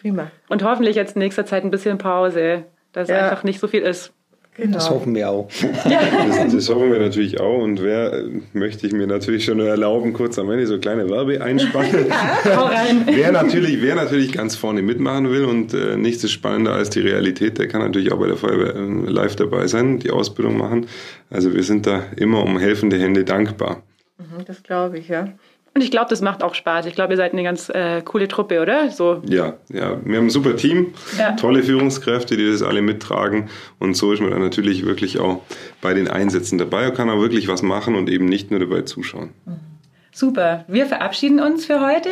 [0.00, 0.30] Prima.
[0.48, 3.30] Und hoffentlich jetzt in nächster Zeit ein bisschen Pause dass ja.
[3.30, 4.12] einfach nicht so viel ist.
[4.54, 4.74] Genau.
[4.74, 5.48] Das hoffen wir auch.
[5.48, 7.62] Das, das, hoffen wir natürlich auch.
[7.62, 12.06] Und wer möchte ich mir natürlich schon erlauben, kurz am Ende so kleine Werbe einspannen.
[13.06, 17.00] wer, natürlich, wer natürlich ganz vorne mitmachen will und äh, nichts ist spannender als die
[17.00, 20.86] Realität, der kann natürlich auch bei der Feuerwehr äh, live dabei sein, die Ausbildung machen.
[21.30, 23.82] Also wir sind da immer um helfende Hände dankbar.
[24.18, 25.28] Mhm, das glaube ich, ja.
[25.74, 26.84] Und ich glaube, das macht auch Spaß.
[26.86, 28.90] Ich glaube, ihr seid eine ganz äh, coole Truppe, oder?
[28.90, 29.22] So.
[29.26, 31.32] Ja, ja, wir haben ein super Team, ja.
[31.32, 33.48] tolle Führungskräfte, die das alle mittragen.
[33.78, 35.42] Und so ist man dann natürlich wirklich auch
[35.80, 38.82] bei den Einsätzen dabei und kann auch wirklich was machen und eben nicht nur dabei
[38.82, 39.30] zuschauen.
[39.46, 39.72] Mhm.
[40.14, 40.66] Super.
[40.68, 42.10] Wir verabschieden uns für heute,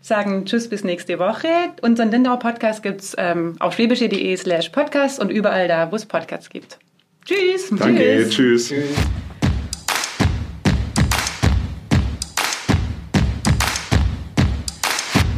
[0.00, 1.48] sagen Tschüss bis nächste Woche.
[1.82, 6.06] Unseren Lindau Podcast gibt es ähm, auf schwäbische.de slash podcast und überall da, wo es
[6.06, 6.78] Podcasts gibt.
[7.26, 7.70] Tschüss.
[7.70, 8.68] Danke, tschüss.
[8.68, 8.88] tschüss.